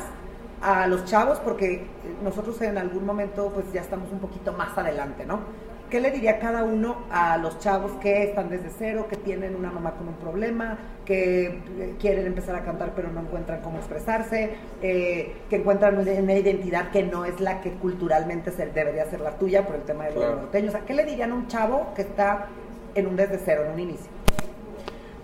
a 0.63 0.87
los 0.87 1.05
chavos, 1.07 1.39
porque 1.39 1.87
nosotros 2.23 2.61
en 2.63 2.79
algún 2.79 3.05
momento 3.05 3.51
pues 3.55 3.73
ya 3.73 3.81
estamos 3.81 4.11
un 4.13 4.19
poquito 4.19 4.53
más 4.53 4.77
adelante, 4.77 5.25
¿no? 5.25 5.41
¿Qué 5.91 6.01
le 6.01 6.13
diría 6.13 6.39
cada 6.39 6.63
uno 6.63 6.99
a 7.11 7.37
los 7.37 7.59
chavos 7.59 7.91
que 8.01 8.23
están 8.23 8.49
desde 8.49 8.71
cero, 8.79 9.07
que 9.11 9.17
tienen 9.17 9.57
una 9.57 9.73
mamá 9.73 9.95
con 9.95 10.07
un 10.07 10.15
problema, 10.15 10.79
que 11.05 11.47
eh, 11.47 11.95
quieren 11.99 12.27
empezar 12.27 12.55
a 12.55 12.65
cantar 12.65 12.93
pero 12.95 13.11
no 13.11 13.21
encuentran 13.21 13.61
cómo 13.61 13.79
expresarse, 13.79 14.51
eh, 14.83 15.35
que 15.51 15.57
encuentran 15.57 15.99
una 15.99 16.35
identidad 16.35 16.93
que 16.93 17.03
no 17.03 17.25
es 17.25 17.41
la 17.41 17.61
que 17.61 17.73
culturalmente 17.73 18.53
se, 18.53 18.67
debería 18.67 19.05
ser 19.07 19.21
la 19.21 19.37
tuya 19.37 19.67
por 19.67 19.75
el 19.75 19.83
tema 19.83 20.05
de 20.05 20.15
los 20.15 20.25
norteños? 20.25 20.75
¿qué 20.87 20.95
le 20.95 21.05
dirían 21.05 21.33
a 21.33 21.35
un 21.35 21.49
chavo 21.49 21.93
que 21.97 22.03
está 22.03 22.47
en 22.95 23.09
un 23.09 23.17
desde 23.17 23.41
cero, 23.45 23.65
en 23.67 23.73
un 23.73 23.81
inicio? 23.81 24.07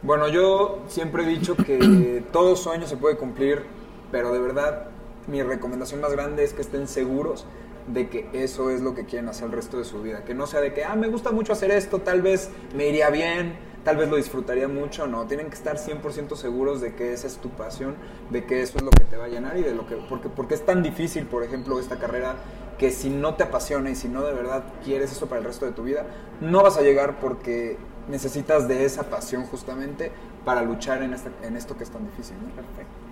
Bueno, 0.03 0.27
yo 0.27 0.83
siempre 0.89 1.23
he 1.23 1.27
dicho 1.27 1.57
que 1.57 2.25
todo 2.33 2.57
sueño 2.57 2.89
se 2.89 2.97
puede 2.97 3.17
cumplir, 3.17 3.63
pero 4.11 4.33
de 4.33 4.41
verdad 4.41 4.89
mi 5.29 5.43
recomendación 5.45 6.01
más 6.01 6.11
grande 6.11 6.43
es 6.43 6.53
que 6.53 6.63
estén 6.63 6.89
seguros 6.89 7.47
de 7.87 8.09
que 8.09 8.29
eso 8.33 8.71
es 8.71 8.81
lo 8.81 8.95
que 8.95 9.05
quieren 9.05 9.29
hacer 9.29 9.47
el 9.47 9.53
resto 9.53 9.79
de 9.79 9.85
su 9.85 10.03
vida. 10.03 10.25
Que 10.25 10.35
no 10.35 10.47
sea 10.47 10.61
de 10.61 10.73
que, 10.73 10.85
ah, 10.85 10.97
me 10.97 11.09
gusta 11.09 11.31
mucho 11.31 11.53
hacer 11.53 11.71
esto, 11.71 12.01
tal 12.01 12.23
vez 12.23 12.51
me 12.75 12.89
iría 12.89 13.11
bien, 13.11 13.57
tal 13.85 13.97
vez 13.97 14.09
lo 14.09 14.17
disfrutaría 14.17 14.69
mucho. 14.69 15.07
No, 15.07 15.27
tienen 15.27 15.49
que 15.49 15.55
estar 15.55 15.77
100% 15.79 16.37
seguros 16.37 16.81
de 16.81 16.95
que 16.95 17.13
esa 17.13 17.27
es 17.27 17.37
tu 17.39 17.51
pasión, 17.51 17.95
de 18.31 18.45
que 18.45 18.63
eso 18.63 18.79
es 18.79 18.85
lo 18.85 18.91
que 18.91 19.05
te 19.05 19.17
va 19.17 19.27
a 19.27 19.29
llenar 19.29 19.57
y 19.57 19.63
de 19.63 19.75
lo 19.75 19.87
que. 19.87 19.97
Porque, 19.97 20.29
porque 20.29 20.55
es 20.55 20.65
tan 20.65 20.83
difícil, 20.83 21.27
por 21.27 21.45
ejemplo, 21.45 21.79
esta 21.79 21.99
carrera, 21.99 22.37
que 22.79 22.91
si 22.91 23.09
no 23.09 23.37
te 23.37 23.45
apasiona 23.45 23.91
y 23.91 23.95
si 23.95 24.09
no 24.09 24.23
de 24.23 24.35
verdad 24.35 24.65
quieres 24.85 25.13
eso 25.13 25.27
para 25.27 25.41
el 25.41 25.47
resto 25.47 25.65
de 25.65 25.73
tu 25.73 25.85
vida, 25.85 26.07
no 26.41 26.63
vas 26.63 26.77
a 26.77 26.83
llegar 26.83 27.21
porque 27.21 27.79
necesitas 28.09 28.69
de 28.69 28.85
esa 28.85 29.05
pasión 29.05 29.45
justamente 29.45 30.13
para 30.45 30.63
luchar 30.63 31.03
en, 31.03 31.15
en 31.43 31.57
esto 31.57 31.77
que 31.77 31.85
es 31.85 31.91
tan 31.91 32.05
difícil. 32.05 32.37
Perfecto. 32.55 33.06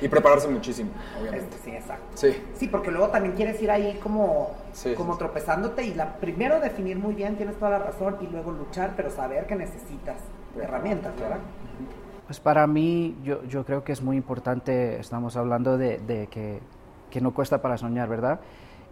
Y 0.00 0.08
prepararse 0.08 0.48
muchísimo, 0.48 0.90
obviamente. 1.20 1.56
Sí, 1.64 1.70
exacto. 1.70 2.04
Sí. 2.14 2.42
sí, 2.54 2.68
porque 2.68 2.90
luego 2.90 3.08
también 3.08 3.34
quieres 3.34 3.60
ir 3.62 3.70
ahí 3.70 3.98
como, 4.02 4.50
como 4.96 5.16
tropezándote 5.16 5.84
y 5.84 5.94
la, 5.94 6.16
primero 6.16 6.60
definir 6.60 6.98
muy 6.98 7.14
bien, 7.14 7.36
tienes 7.36 7.56
toda 7.56 7.72
la 7.72 7.78
razón, 7.78 8.16
y 8.20 8.26
luego 8.26 8.52
luchar, 8.52 8.92
pero 8.96 9.10
saber 9.10 9.46
que 9.46 9.56
necesitas 9.56 10.16
herramientas, 10.60 11.14
¿verdad? 11.18 11.38
Pues 12.26 12.40
para 12.40 12.66
mí, 12.66 13.16
yo, 13.22 13.44
yo 13.44 13.64
creo 13.64 13.84
que 13.84 13.92
es 13.92 14.02
muy 14.02 14.16
importante, 14.16 14.98
estamos 14.98 15.36
hablando 15.36 15.78
de, 15.78 15.98
de 15.98 16.26
que, 16.26 16.60
que, 17.10 17.20
no 17.20 17.32
cuesta 17.32 17.62
para 17.62 17.78
soñar, 17.78 18.08
¿verdad? 18.08 18.40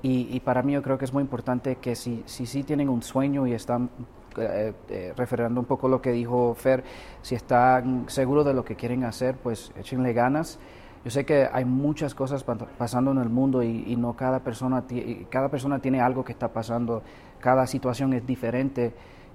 Y, 0.03 0.29
y, 0.31 0.41
para 0.41 0.63
mí 0.63 0.75
yo 0.75 0.83
creo 0.83 0.99
que 0.99 1.05
es 1.05 1.13
muy 1.13 1.23
importante 1.23 1.77
que 1.77 1.97
si 1.97 2.23
sí 2.27 2.47
si, 2.47 2.63
tienen 2.63 2.89
un 2.89 3.03
sueño 3.03 3.47
y 3.47 3.55
están 3.55 3.89
eh, 4.37 4.73
eh, 4.89 5.13
referendo 5.17 5.61
un 5.61 5.67
poco 5.67 5.89
lo 5.89 6.03
que 6.03 6.13
dijo 6.13 6.55
Fer, 6.55 6.85
si 7.23 7.35
están 7.35 8.05
seguros 8.09 8.45
de 8.45 8.53
lo 8.53 8.65
que 8.65 8.75
quieren 8.75 9.05
hacer, 9.05 9.37
pues 9.37 9.73
échenle 9.79 10.13
ganas. 10.13 10.59
Yo 11.05 11.11
sé 11.11 11.27
que 11.27 11.47
hay 11.53 11.67
muchas 11.67 12.15
cosas 12.15 12.45
pasando 12.79 13.11
en 13.11 13.19
el 13.19 13.29
mundo 13.29 13.63
y, 13.63 13.95
no 13.97 14.17
cada 14.17 14.41
persona, 14.41 14.85
cada 15.29 15.51
persona 15.51 15.79
tiene 15.79 16.01
algo 16.01 16.25
que 16.25 16.33
está 16.33 16.49
pasando, 16.49 17.03
cada 17.41 17.67
situación 17.67 18.15
es 18.15 18.27
diferente, 18.27 18.95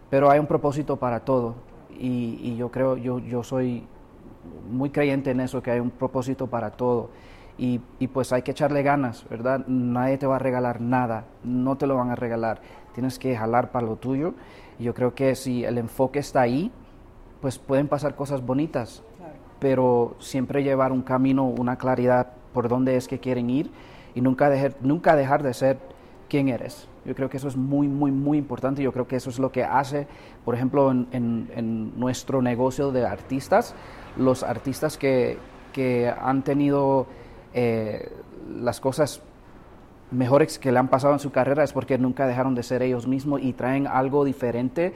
pero 0.10 0.32
hay 0.32 0.40
un 0.40 0.48
propósito 0.48 0.98
para 0.98 1.20
todo 1.20 1.54
y, 1.92 2.56
yo 2.56 2.72
creo, 2.72 2.98
yo, 2.98 3.20
yo 3.20 3.44
soy 3.44 3.86
muy 4.72 4.90
creyente 4.90 5.30
en 5.30 5.42
eso, 5.42 5.62
que 5.62 5.70
hay 5.70 5.80
un 5.80 5.92
propósito 5.92 6.48
para 6.48 6.72
todo. 6.72 7.12
Y, 7.60 7.82
y, 8.00 8.08
pues 8.08 8.34
hay 8.34 8.42
que 8.42 8.52
echarle 8.52 8.82
ganas, 8.82 9.28
¿verdad? 9.30 9.68
Nadie 9.68 10.18
te 10.18 10.26
va 10.26 10.38
a 10.38 10.40
regalar 10.40 10.82
nada, 10.82 11.26
no 11.44 11.78
te 11.78 11.86
lo 11.86 11.98
van 11.98 12.10
a 12.10 12.16
regalar, 12.16 12.62
tienes 12.94 13.20
que 13.20 13.36
jalar 13.36 13.72
para 13.72 13.86
lo 13.86 13.98
tuyo. 13.98 14.34
Y 14.80 14.86
yo 14.86 14.94
creo 14.96 15.14
que 15.14 15.36
si 15.36 15.66
el 15.66 15.78
enfoque 15.78 16.20
está 16.20 16.42
ahí, 16.42 16.72
pues 17.42 17.60
pueden 17.60 17.90
pasar 17.90 18.16
cosas 18.16 18.44
bonitas 18.44 19.04
pero 19.60 20.16
siempre 20.20 20.64
llevar 20.64 20.92
un 20.92 21.02
camino, 21.02 21.46
una 21.46 21.78
claridad 21.78 22.34
por 22.54 22.68
dónde 22.68 22.96
es 22.96 23.08
que 23.08 23.20
quieren 23.20 23.50
ir 23.50 23.70
y 24.16 24.22
nunca, 24.22 24.50
dejar, 24.50 24.76
nunca 24.82 25.16
dejar 25.16 25.44
de 25.44 25.54
ser 25.54 25.78
quién 26.28 26.50
eres. 26.50 26.88
Yo 27.06 27.16
creo 27.16 27.30
que 27.30 27.38
eso 27.38 27.48
es 27.48 27.58
muy, 27.58 27.88
muy, 27.88 28.12
muy 28.12 28.38
importante. 28.38 28.84
Yo 28.84 28.92
creo 28.92 29.08
que 29.08 29.16
eso 29.16 29.30
es 29.30 29.40
lo 29.40 29.52
que 29.52 29.64
hace, 29.64 30.08
por 30.46 30.56
ejemplo, 30.56 30.92
en, 30.92 32.00
nuestro 32.00 32.42
negocio 32.42 32.92
de 32.92 33.06
artistas, 33.06 33.74
los 34.18 34.44
artistas 34.44 34.98
que, 34.98 35.38
que 35.74 36.10
han 36.10 36.44
tenido 36.44 37.08
eh, 37.54 38.12
las 38.62 38.80
cosas 38.80 39.22
mejores 40.12 40.60
que 40.60 40.72
le 40.72 40.80
han 40.80 40.88
pasado 40.88 41.14
en 41.14 41.20
su 41.20 41.32
carrera 41.32 41.64
es 41.64 41.74
porque 41.74 41.98
nunca 41.98 42.28
dejaron 42.28 42.56
de 42.56 42.64
ser 42.64 42.82
ellos 42.82 43.08
mismos 43.08 43.42
y 43.42 43.54
traen 43.54 43.88
algo 43.88 44.26
diferente 44.26 44.94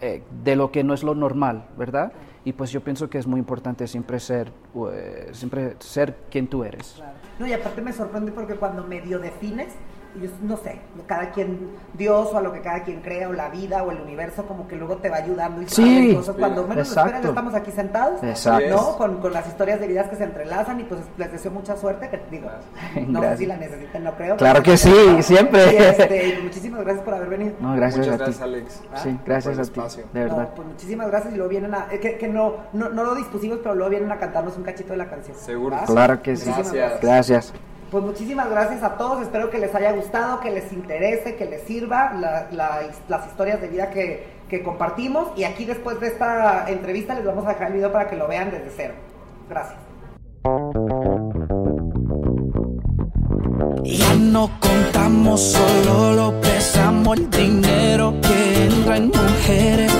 eh, 0.00 0.22
de 0.44 0.56
lo 0.56 0.70
que 0.70 0.84
no 0.84 0.94
es 0.94 1.02
lo 1.02 1.14
normal, 1.14 1.66
¿verdad? 1.76 2.12
Y 2.44 2.52
pues 2.52 2.70
yo 2.70 2.82
pienso 2.82 3.10
que 3.10 3.18
es 3.18 3.26
muy 3.26 3.40
importante 3.40 3.86
siempre 3.86 4.20
ser, 4.20 4.52
eh, 4.92 5.30
siempre 5.32 5.76
ser 5.80 6.16
quien 6.30 6.46
tú 6.46 6.64
eres. 6.64 7.02
No, 7.38 7.46
y 7.46 7.52
aparte 7.52 7.82
me 7.82 7.92
sorprende 7.92 8.32
porque 8.32 8.54
cuando 8.54 8.84
medio 8.84 9.18
defines, 9.18 9.74
yo 10.20 10.30
no 10.42 10.56
sé, 10.56 10.80
cada 11.06 11.30
quien, 11.30 11.70
Dios 11.94 12.30
o 12.32 12.38
a 12.38 12.40
lo 12.40 12.52
que 12.52 12.60
cada 12.60 12.82
quien 12.82 13.00
crea, 13.00 13.28
o 13.28 13.32
la 13.32 13.48
vida 13.48 13.82
o 13.82 13.90
el 13.90 14.00
universo, 14.00 14.44
como 14.46 14.66
que 14.66 14.76
luego 14.76 14.96
te 14.96 15.10
va 15.10 15.18
ayudando 15.18 15.62
y 15.62 15.68
sí, 15.68 16.14
cosas. 16.14 16.36
Cuando 16.36 16.66
menos 16.66 16.94
lo 16.94 17.02
esperan, 17.02 17.24
estamos 17.24 17.54
aquí 17.54 17.70
sentados, 17.70 18.20
¿no? 18.68 18.96
Con, 18.96 19.18
con, 19.18 19.32
las 19.32 19.46
historias 19.46 19.80
de 19.80 19.86
vidas 19.86 20.08
que 20.08 20.16
se 20.16 20.24
entrelazan 20.24 20.80
y 20.80 20.84
pues 20.84 21.00
les 21.16 21.30
deseo 21.30 21.50
mucha 21.50 21.76
suerte, 21.76 22.08
que 22.08 22.20
digo, 22.30 22.48
no 23.06 23.22
sé 23.22 23.36
si 23.36 23.46
la 23.46 23.56
necesiten, 23.56 24.04
no 24.04 24.14
creo. 24.14 24.36
Claro 24.36 24.62
que 24.62 24.76
sí, 24.76 24.92
siempre. 25.20 25.72
Y 25.72 25.76
este, 25.76 26.38
muchísimas 26.42 26.80
gracias 26.80 27.04
por 27.04 27.14
haber 27.14 27.28
venido. 27.28 27.52
No, 27.60 27.76
gracias 27.76 28.06
Muchas 28.06 28.14
a 28.14 28.24
gracias, 28.24 28.42
Alex. 28.42 28.82
Sí, 29.02 29.18
gracias 29.24 29.58
a 29.58 29.62
ti, 29.64 29.80
de 30.12 30.20
verdad. 30.20 30.48
pues 30.54 30.68
muchísimas 30.68 31.08
gracias 31.08 31.34
y 31.34 31.36
luego 31.36 31.50
vienen 31.50 31.74
a, 31.74 31.88
que, 31.88 32.18
que 32.18 32.28
no, 32.28 32.54
no, 32.72 32.88
no, 32.88 33.04
lo 33.04 33.14
dispusimos, 33.14 33.58
pero 33.62 33.74
luego 33.74 33.90
vienen 33.90 34.10
a 34.10 34.18
cantarnos 34.18 34.56
un 34.56 34.62
cachito 34.62 34.92
de 34.92 34.98
la 34.98 35.08
canción. 35.08 35.36
Seguro. 35.36 35.76
Claro 35.86 36.22
que 36.22 36.36
sí. 36.36 36.50
Gracias. 36.50 37.00
gracias. 37.00 37.52
Pues 37.90 38.04
muchísimas 38.04 38.50
gracias 38.50 38.82
a 38.82 38.98
todos, 38.98 39.22
espero 39.22 39.48
que 39.48 39.58
les 39.58 39.74
haya 39.74 39.92
gustado, 39.92 40.40
que 40.40 40.50
les 40.50 40.70
interese, 40.74 41.36
que 41.36 41.46
les 41.46 41.62
sirva 41.62 42.12
las 42.50 43.26
historias 43.26 43.62
de 43.62 43.68
vida 43.68 43.88
que, 43.90 44.36
compartimos 44.62 45.28
y 45.36 45.44
aquí 45.44 45.64
después 45.64 46.00
de 46.00 46.08
esta 46.08 46.68
entrevista 46.68 47.14
les 47.14 47.24
vamos 47.24 47.46
a 47.46 47.50
dejar 47.50 47.68
el 47.68 47.74
video 47.74 47.92
para 47.92 48.08
que 48.08 48.16
lo 48.16 48.28
vean 48.28 48.50
desde 48.50 48.70
cero. 48.74 48.94
Gracias. 49.48 49.78
Ya 53.84 54.14
no 54.14 54.50
contamos, 54.60 55.40
solo 55.40 56.12
lo 56.12 56.40
pesamos 56.40 57.18
el 57.18 57.30
dinero 57.30 58.14
que 58.20 58.64
entra 58.66 58.96
en 58.96 59.08
mujeres 59.08 59.92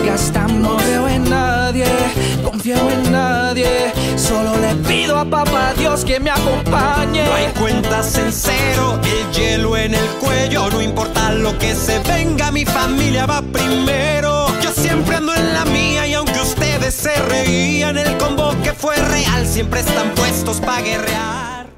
a 5.17 5.25
papá 5.25 5.75
Dios 5.75 6.05
que 6.05 6.21
me 6.21 6.31
acompañe. 6.31 7.25
No 7.25 7.35
hay 7.35 7.47
cuentas 7.59 8.17
en 8.19 8.33
cero, 8.33 9.01
el 9.05 9.33
hielo 9.33 9.77
en 9.77 9.95
el 9.95 10.07
cuello. 10.21 10.69
No 10.71 10.83
importa 10.83 11.33
lo 11.33 11.57
que 11.59 11.75
se 11.75 11.99
venga, 12.01 12.51
mi 12.51 12.65
familia 12.65 13.27
va 13.27 13.43
primero. 13.43 14.47
Yo 14.61 14.71
siempre 14.73 15.17
ando 15.17 15.35
en 15.35 15.55
la 15.55 15.65
mía 15.67 16.07
y 16.07 16.15
aunque 16.15 16.41
ustedes 16.41 16.95
se 16.95 17.15
reían, 17.23 17.97
el 17.97 18.17
combo 18.19 18.55
que 18.63 18.73
fue 18.73 18.97
real 18.97 19.47
siempre 19.47 19.81
están 19.81 20.11
puestos 20.15 20.61
para 20.61 20.83
guerrear. 20.83 21.78